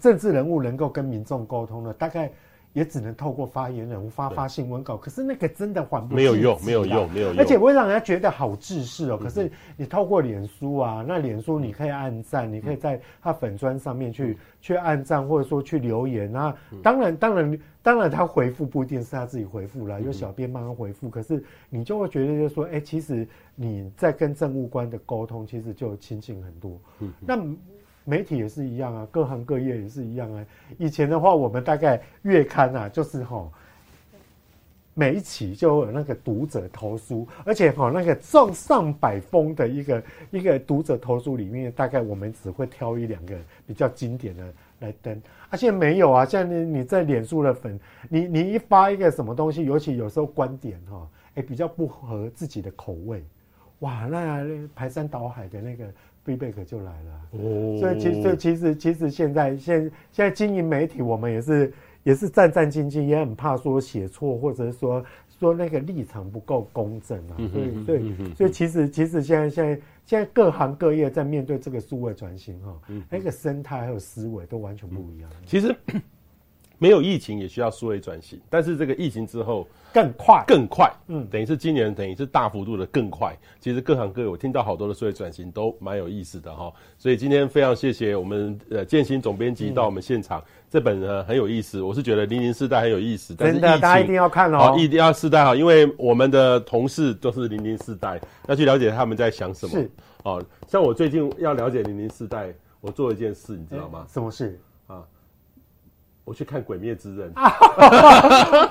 [0.00, 2.30] 政治人物能够跟民众沟通的，大概
[2.74, 4.98] 也只能透过发言人发发新闻稿。
[4.98, 9.16] 可是那个真的还不没有用，没有用，没有用，而且会让人家觉得好自私哦。
[9.16, 16.54] 可是你透过脸书啊，那脸书你可以按赞，你可以在他粉砖上面去去按赞，或者说去留言啊。
[16.82, 17.58] 当然，当然。
[17.84, 21.10] 当然，他回复不一定是他自己回复了，有小编帮他回复。
[21.10, 26.80] 可是你就会觉得，就是说，哎，其实你在跟政务官的沟通，其实就亲近很多。
[27.20, 27.36] 那
[28.04, 30.46] 媒体也是一样啊，各行各业也是一样啊。
[30.78, 33.50] 以前的话，我们大概月刊啊，就是吼，
[34.92, 43.34] 每一期就有那个读者投书，而且吼那个上上百封的一个一个读者投书里面，大概我们只会挑一两个
[43.66, 45.20] 比较经典的来登。
[45.48, 46.24] 啊，现在没有啊！
[46.24, 47.78] 像你你在脸书的粉，
[48.08, 53.24] 你你一发一个什么东西，尤其有时候观点哈，哎，比较不合自己的口味，
[53.80, 54.44] 哇，那
[54.74, 55.84] 排山倒海的那个
[56.24, 57.20] feedback 就来了。
[57.32, 61.72] 哦，所以其实其实其实现在现现在经营媒体，我们也是
[62.02, 65.04] 也是战战兢兢，也很怕说写错，或者是说
[65.38, 67.36] 说那个立场不够公正啊。
[67.36, 69.80] 所以所以所以其实其实现在现在。
[70.06, 75.30] 现在各行各业在面对这个数位转型哈，那个生态还有思维都完全不一样。
[75.46, 75.74] 其实
[76.78, 83.36] 没有疫情也需要数位转型，但是这个疫情之后更快更快，嗯，等于是今年等于是大幅度的更快。
[83.60, 90.42] 其实各行各业我听到好多的数位转型都蛮有意思的哈，所以今天非常谢谢我们呃建新总编辑到我们现场。
[90.68, 99.72] 这本呢很有意思，我是觉得零零四代很有意思，真的，大家一定要看哦，一定要世代哈，因为我们的同事都是零零四代，要去了解他们在想什么。
[99.72, 99.88] 是，
[100.24, 104.04] 哦，像我最近要了解零零四代，我做一件事，你知道吗？
[104.12, 104.73] 什么事啊？
[106.24, 107.32] 我去看《鬼灭之刃》。
[107.40, 107.52] 啊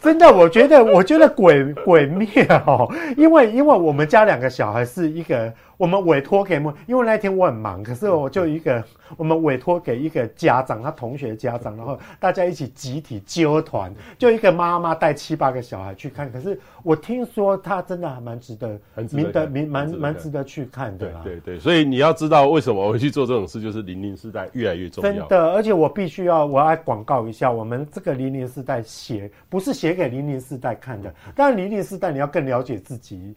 [0.00, 2.28] 真的，我觉得，我觉得鬼鬼灭
[2.66, 5.52] 哦，因为因为我们家两个小孩是一个。
[5.76, 8.82] 我们委托给因为那天我很忙，可是我就一个，
[9.16, 16.32] 我们委托给一个家长，他同学家长，然后大家一起集体揪团，就一个妈妈带七八个小孩去看。
[16.32, 21.20] 可是我听说他真的还蛮值得，蛮得蛮蛮蛮值得去看的啦。
[21.22, 25.10] 对对对，所以你要知道为什么我会去做这种事，就是零零世代越来越重要。
[25.12, 33.34] 真的，而且我必须要我要广告一下，我们这个零零世代写不是写给零零世代看的， 当然零零世代你要更了解自己，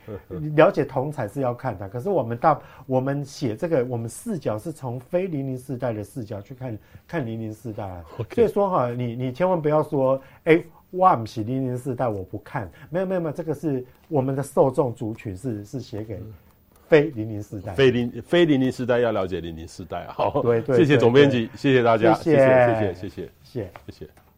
[0.55, 2.28] 了解同才是要看的，可是我们。
[2.29, 6.77] 我们大我们写这个，我们视角是从非零零世代的视角去看
[7.07, 16.21] 看零零世代.所以说哈，你你千万不要说，哎，我不是零零世代，我不看，没有没有没有，这个是我们的受众族群是是写给
[16.87, 22.93] 非零零世代，非零非零零世代要了解零零世代啊，好，对对，对， 谢谢总编辑，谢谢大家，谢谢谢谢。
[22.93, 23.29] 谢谢。
[23.43, 24.28] 谢谢